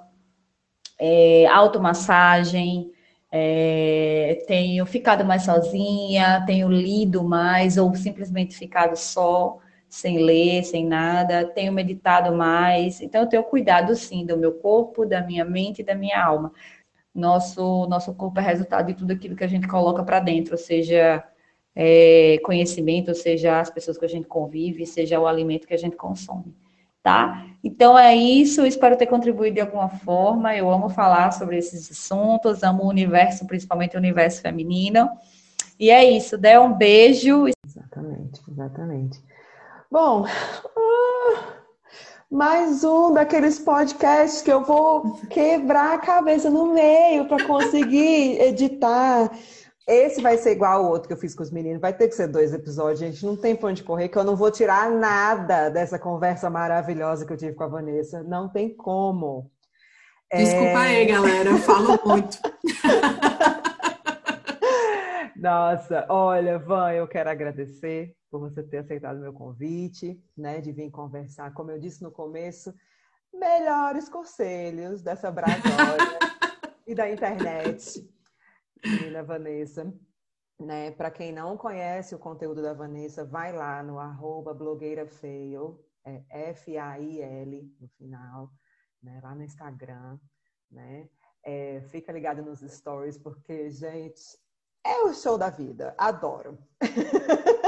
é, 0.99 1.45
automassagem, 1.47 2.91
é, 3.31 4.43
tenho 4.47 4.85
ficado 4.85 5.23
mais 5.23 5.43
sozinha, 5.43 6.43
tenho 6.45 6.67
lido 6.69 7.23
mais, 7.23 7.77
ou 7.77 7.93
simplesmente 7.95 8.55
ficado 8.57 8.95
só, 8.95 9.57
sem 9.87 10.19
ler, 10.19 10.63
sem 10.63 10.85
nada, 10.85 11.45
tenho 11.45 11.71
meditado 11.71 12.35
mais, 12.35 13.01
então 13.01 13.21
eu 13.21 13.27
tenho 13.27 13.43
cuidado 13.43 13.95
sim 13.95 14.25
do 14.25 14.37
meu 14.37 14.53
corpo, 14.53 15.05
da 15.05 15.21
minha 15.21 15.45
mente 15.45 15.81
e 15.81 15.85
da 15.85 15.95
minha 15.95 16.23
alma 16.23 16.51
nosso, 17.19 17.85
nosso 17.87 18.13
corpo 18.13 18.39
é 18.39 18.43
resultado 18.43 18.87
de 18.87 18.93
tudo 18.93 19.11
aquilo 19.11 19.35
que 19.35 19.43
a 19.43 19.47
gente 19.47 19.67
coloca 19.67 20.03
para 20.03 20.19
dentro, 20.19 20.57
seja 20.57 21.23
é, 21.75 22.39
conhecimento, 22.43 23.13
seja 23.13 23.59
as 23.59 23.69
pessoas 23.69 23.97
que 23.97 24.05
a 24.05 24.09
gente 24.09 24.27
convive, 24.27 24.85
seja 24.85 25.19
o 25.19 25.27
alimento 25.27 25.67
que 25.67 25.73
a 25.73 25.77
gente 25.77 25.95
consome, 25.95 26.55
tá? 27.03 27.45
Então 27.63 27.97
é 27.97 28.15
isso, 28.15 28.65
espero 28.65 28.97
ter 28.97 29.07
contribuído 29.07 29.55
de 29.55 29.61
alguma 29.61 29.89
forma. 29.89 30.55
Eu 30.55 30.71
amo 30.71 30.89
falar 30.89 31.31
sobre 31.31 31.57
esses 31.57 31.91
assuntos, 31.91 32.63
amo 32.63 32.83
o 32.83 32.89
universo, 32.89 33.45
principalmente 33.45 33.95
o 33.95 33.99
universo 33.99 34.41
feminino. 34.41 35.09
E 35.79 35.89
é 35.89 36.03
isso, 36.03 36.37
dê 36.37 36.57
um 36.57 36.73
beijo. 36.73 37.45
Exatamente, 37.65 38.41
exatamente. 38.49 39.21
Bom, 39.91 40.23
uh 40.23 41.58
mais 42.31 42.83
um 42.83 43.11
daqueles 43.11 43.57
podcasts 43.57 44.43
que 44.43 44.51
eu 44.51 44.63
vou 44.63 45.19
quebrar 45.29 45.95
a 45.95 45.97
cabeça 45.97 46.49
no 46.49 46.73
meio 46.73 47.27
para 47.27 47.43
conseguir 47.45 48.39
editar. 48.39 49.31
Esse 49.87 50.21
vai 50.21 50.37
ser 50.37 50.51
igual 50.51 50.83
ao 50.83 50.91
outro 50.91 51.07
que 51.07 51.13
eu 51.13 51.17
fiz 51.17 51.33
com 51.33 51.41
os 51.41 51.49
meninos. 51.49 51.81
Vai 51.81 51.91
ter 51.91 52.07
que 52.07 52.13
ser 52.13 52.27
dois 52.27 52.53
episódios, 52.53 52.99
gente. 52.99 53.25
Não 53.25 53.35
tem 53.35 53.55
pra 53.55 53.69
onde 53.69 53.83
correr, 53.83 54.09
que 54.09 54.17
eu 54.17 54.23
não 54.23 54.35
vou 54.35 54.51
tirar 54.51 54.91
nada 54.91 55.69
dessa 55.69 55.97
conversa 55.97 56.47
maravilhosa 56.49 57.25
que 57.25 57.33
eu 57.33 57.37
tive 57.37 57.55
com 57.55 57.63
a 57.63 57.67
Vanessa. 57.67 58.21
Não 58.21 58.47
tem 58.47 58.75
como. 58.75 59.49
Desculpa 60.31 60.67
é... 60.67 60.75
aí, 60.75 61.05
galera. 61.07 61.49
Eu 61.49 61.57
falo 61.57 61.99
muito. 62.05 62.37
Nossa, 65.39 66.05
olha, 66.09 66.59
Van, 66.59 66.91
eu 66.91 67.07
quero 67.07 67.29
agradecer 67.29 68.13
por 68.29 68.41
você 68.41 68.61
ter 68.61 68.79
aceitado 68.79 69.21
meu 69.21 69.31
convite, 69.31 70.21
né, 70.35 70.59
de 70.59 70.73
vir 70.73 70.91
conversar, 70.91 71.53
como 71.53 71.71
eu 71.71 71.79
disse 71.79 72.03
no 72.03 72.11
começo, 72.11 72.73
melhores 73.33 74.09
conselhos 74.09 75.01
dessa 75.01 75.31
brasória 75.31 76.19
e 76.85 76.93
da 76.93 77.09
internet, 77.09 78.05
menina 78.85 79.23
Vanessa. 79.23 79.89
Né? 80.59 80.91
Para 80.91 81.09
quem 81.09 81.31
não 81.31 81.55
conhece 81.55 82.13
o 82.13 82.19
conteúdo 82.19 82.61
da 82.61 82.73
Vanessa, 82.73 83.23
vai 83.23 83.53
lá 83.53 83.81
no 83.81 83.97
arroba 83.97 84.53
blogueirafail, 84.53 85.81
é 86.03 86.49
F-A-I-L 86.49 87.73
no 87.79 87.87
final, 87.87 88.51
né? 89.01 89.21
lá 89.23 89.33
no 89.33 89.43
Instagram, 89.43 90.19
né? 90.69 91.07
É, 91.41 91.79
fica 91.83 92.11
ligado 92.11 92.43
nos 92.43 92.59
stories, 92.59 93.17
porque, 93.17 93.69
gente, 93.69 94.19
é 94.85 95.03
o 95.03 95.13
show 95.13 95.37
da 95.37 95.49
vida. 95.49 95.93
Adoro. 95.97 96.57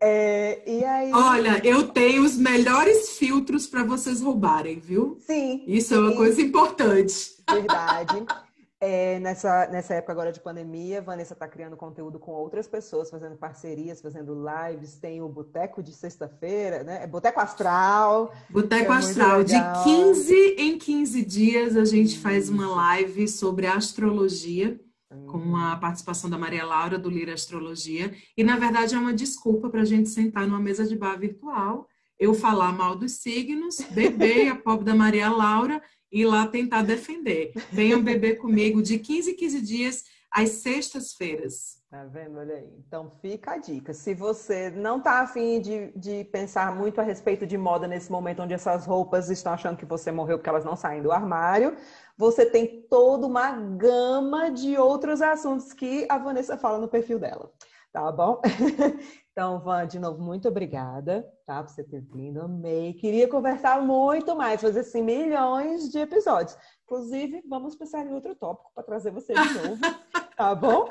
É, 0.00 0.62
e 0.64 0.84
aí... 0.84 1.12
Olha, 1.12 1.60
eu 1.66 1.88
tenho 1.88 2.22
os 2.22 2.36
melhores 2.36 3.18
filtros 3.18 3.66
para 3.66 3.82
vocês 3.82 4.20
roubarem, 4.20 4.78
viu? 4.78 5.18
Sim. 5.26 5.64
Isso 5.66 5.88
sim. 5.88 5.94
é 5.96 5.98
uma 5.98 6.16
coisa 6.16 6.40
importante. 6.40 7.36
Verdade. 7.50 8.24
É, 8.80 9.18
nessa, 9.18 9.66
nessa 9.66 9.94
época 9.94 10.12
agora 10.12 10.30
de 10.30 10.38
pandemia, 10.38 11.02
Vanessa 11.02 11.32
está 11.32 11.48
criando 11.48 11.76
conteúdo 11.76 12.16
com 12.16 12.30
outras 12.30 12.68
pessoas, 12.68 13.10
fazendo 13.10 13.34
parcerias, 13.34 14.00
fazendo 14.00 14.36
lives. 14.36 14.94
Tem 14.94 15.20
o 15.20 15.28
Boteco 15.28 15.82
de 15.82 15.92
sexta-feira, 15.92 16.84
né? 16.84 17.02
É 17.02 17.06
Boteco 17.08 17.40
Astral. 17.40 18.32
Boteco 18.48 18.92
é 18.92 18.96
Astral. 18.96 19.42
De 19.42 19.56
15 19.82 20.32
em 20.58 20.78
15 20.78 21.24
dias 21.24 21.76
a 21.76 21.84
gente 21.84 22.20
faz 22.20 22.48
uma 22.48 22.68
live 22.68 23.26
sobre 23.26 23.66
astrologia 23.66 24.78
com 25.26 25.56
a 25.56 25.76
participação 25.76 26.28
da 26.28 26.38
Maria 26.38 26.64
Laura 26.64 26.98
do 26.98 27.08
Lira 27.08 27.32
Astrologia. 27.32 28.14
E, 28.36 28.44
na 28.44 28.56
verdade, 28.56 28.94
é 28.94 28.98
uma 28.98 29.12
desculpa 29.14 29.70
para 29.70 29.82
a 29.82 29.84
gente 29.84 30.08
sentar 30.08 30.46
numa 30.46 30.60
mesa 30.60 30.86
de 30.86 30.96
bar 30.96 31.18
virtual, 31.18 31.88
eu 32.18 32.34
falar 32.34 32.72
mal 32.72 32.96
dos 32.96 33.12
signos, 33.12 33.80
beber 33.92 34.48
a 34.48 34.56
pobre 34.56 34.84
da 34.84 34.94
Maria 34.94 35.30
Laura 35.30 35.82
e 36.10 36.24
lá 36.24 36.46
tentar 36.46 36.82
defender. 36.82 37.52
Venham 37.70 38.02
beber 38.02 38.36
comigo 38.36 38.82
de 38.82 38.98
15 38.98 39.30
em 39.30 39.36
15 39.36 39.62
dias, 39.62 40.04
às 40.30 40.50
sextas-feiras. 40.50 41.77
Tá 41.90 42.04
vendo? 42.04 42.38
Olha 42.38 42.54
aí. 42.54 42.70
Então 42.86 43.10
fica 43.22 43.52
a 43.52 43.58
dica. 43.58 43.94
Se 43.94 44.12
você 44.12 44.68
não 44.68 45.00
tá 45.00 45.20
afim 45.20 45.58
de, 45.58 45.90
de 45.96 46.22
pensar 46.24 46.76
muito 46.76 47.00
a 47.00 47.04
respeito 47.04 47.46
de 47.46 47.56
moda 47.56 47.88
nesse 47.88 48.12
momento 48.12 48.42
onde 48.42 48.52
essas 48.52 48.84
roupas 48.84 49.30
estão 49.30 49.54
achando 49.54 49.78
que 49.78 49.86
você 49.86 50.12
morreu 50.12 50.36
porque 50.36 50.50
elas 50.50 50.66
não 50.66 50.76
saem 50.76 51.00
do 51.00 51.10
armário, 51.10 51.74
você 52.16 52.44
tem 52.44 52.82
toda 52.90 53.26
uma 53.26 53.52
gama 53.52 54.50
de 54.50 54.76
outros 54.76 55.22
assuntos 55.22 55.72
que 55.72 56.06
a 56.10 56.18
Vanessa 56.18 56.58
fala 56.58 56.78
no 56.78 56.88
perfil 56.88 57.18
dela. 57.18 57.50
Tá 57.90 58.12
bom? 58.12 58.40
Então, 59.38 59.60
Van, 59.60 59.86
de 59.86 60.00
novo, 60.00 60.20
muito 60.20 60.48
obrigada, 60.48 61.24
tá? 61.46 61.62
Por 61.62 61.70
você 61.70 61.84
ter 61.84 62.00
vindo, 62.00 62.42
amei. 62.42 62.92
Queria 62.94 63.28
conversar 63.28 63.80
muito 63.80 64.34
mais, 64.34 64.60
fazer 64.60 64.80
assim, 64.80 65.00
milhões 65.00 65.88
de 65.90 66.00
episódios. 66.00 66.58
Inclusive, 66.88 67.42
vamos 67.46 67.76
pensar 67.76 68.06
em 68.06 68.14
outro 68.14 68.34
tópico 68.34 68.70
para 68.74 68.82
trazer 68.82 69.10
você 69.10 69.34
de 69.34 69.54
novo, 69.54 69.78
tá 70.34 70.54
bom? 70.54 70.88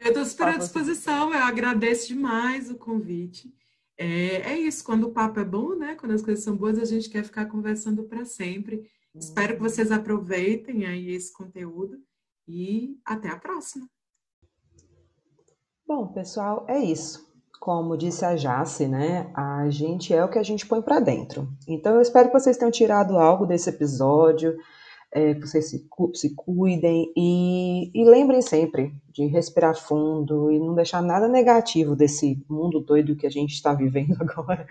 Eu 0.00 0.08
estou 0.08 0.24
super 0.24 0.48
à 0.48 0.56
disposição, 0.56 1.34
eu 1.34 1.42
agradeço 1.42 2.08
demais 2.08 2.70
o 2.70 2.78
convite. 2.78 3.54
É, 3.98 4.52
é, 4.52 4.58
isso, 4.58 4.82
quando 4.82 5.04
o 5.04 5.12
papo 5.12 5.38
é 5.38 5.44
bom, 5.44 5.74
né? 5.74 5.96
Quando 5.96 6.12
as 6.12 6.22
coisas 6.22 6.42
são 6.42 6.56
boas, 6.56 6.78
a 6.78 6.86
gente 6.86 7.10
quer 7.10 7.22
ficar 7.22 7.44
conversando 7.44 8.04
para 8.04 8.24
sempre. 8.24 8.76
Uhum. 9.14 9.20
Espero 9.20 9.56
que 9.56 9.60
vocês 9.60 9.92
aproveitem 9.92 10.86
aí 10.86 11.10
esse 11.10 11.30
conteúdo 11.30 12.02
e 12.48 12.98
até 13.04 13.28
a 13.28 13.38
próxima. 13.38 13.86
Bom, 15.86 16.06
pessoal, 16.06 16.64
é 16.66 16.78
isso. 16.78 17.29
Como 17.60 17.94
disse 17.94 18.24
a 18.24 18.34
Jace, 18.34 18.88
né? 18.88 19.30
A 19.34 19.68
gente 19.68 20.14
é 20.14 20.24
o 20.24 20.30
que 20.30 20.38
a 20.38 20.42
gente 20.42 20.66
põe 20.66 20.80
para 20.80 20.98
dentro. 20.98 21.46
Então, 21.68 21.94
eu 21.94 22.00
espero 22.00 22.28
que 22.28 22.40
vocês 22.40 22.56
tenham 22.56 22.70
tirado 22.70 23.18
algo 23.18 23.44
desse 23.44 23.68
episódio, 23.68 24.56
é, 25.12 25.34
que 25.34 25.46
vocês 25.46 25.68
se, 25.68 25.86
se 26.14 26.34
cuidem 26.34 27.12
e, 27.14 27.90
e, 27.94 28.04
lembrem 28.04 28.40
sempre 28.40 28.94
de 29.12 29.26
respirar 29.26 29.76
fundo 29.76 30.50
e 30.50 30.58
não 30.58 30.74
deixar 30.74 31.02
nada 31.02 31.28
negativo 31.28 31.94
desse 31.94 32.42
mundo 32.48 32.80
doido 32.80 33.14
que 33.14 33.26
a 33.26 33.30
gente 33.30 33.52
está 33.52 33.74
vivendo 33.74 34.16
agora. 34.22 34.66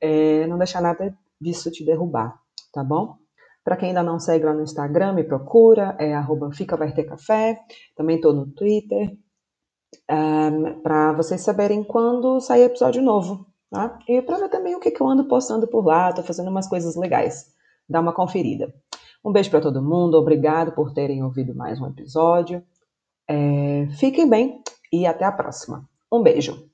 É, 0.00 0.46
não 0.46 0.58
deixar 0.58 0.80
nada 0.80 1.12
disso 1.40 1.72
te 1.72 1.84
derrubar, 1.84 2.38
tá 2.72 2.84
bom? 2.84 3.16
Para 3.64 3.76
quem 3.76 3.88
ainda 3.88 4.02
não 4.02 4.20
segue 4.20 4.44
lá 4.44 4.54
no 4.54 4.62
Instagram, 4.62 5.14
me 5.14 5.24
procura, 5.24 5.96
é 5.98 6.14
arroba 6.14 6.52
Fica 6.52 6.76
Vai 6.76 6.92
Ter 6.92 7.04
Café. 7.04 7.58
Também 7.96 8.16
estou 8.16 8.32
no 8.32 8.46
Twitter, 8.46 9.16
um, 10.10 10.80
para 10.80 11.12
vocês 11.12 11.40
saberem 11.40 11.82
quando 11.82 12.40
sair 12.40 12.62
episódio 12.62 13.02
novo, 13.02 13.46
tá? 13.70 13.98
E 14.08 14.20
para 14.22 14.38
ver 14.38 14.48
também 14.48 14.74
o 14.74 14.80
que, 14.80 14.90
que 14.90 15.00
eu 15.00 15.08
ando 15.08 15.24
postando 15.24 15.66
por 15.66 15.84
lá, 15.84 16.10
estou 16.10 16.24
fazendo 16.24 16.50
umas 16.50 16.68
coisas 16.68 16.96
legais. 16.96 17.52
Dá 17.88 18.00
uma 18.00 18.12
conferida. 18.12 18.72
Um 19.24 19.32
beijo 19.32 19.50
para 19.50 19.60
todo 19.60 19.82
mundo, 19.82 20.16
obrigado 20.16 20.72
por 20.72 20.92
terem 20.92 21.22
ouvido 21.22 21.54
mais 21.54 21.80
um 21.80 21.86
episódio. 21.86 22.62
É, 23.28 23.86
fiquem 23.98 24.28
bem 24.28 24.62
e 24.92 25.06
até 25.06 25.24
a 25.24 25.32
próxima. 25.32 25.88
Um 26.10 26.22
beijo. 26.22 26.71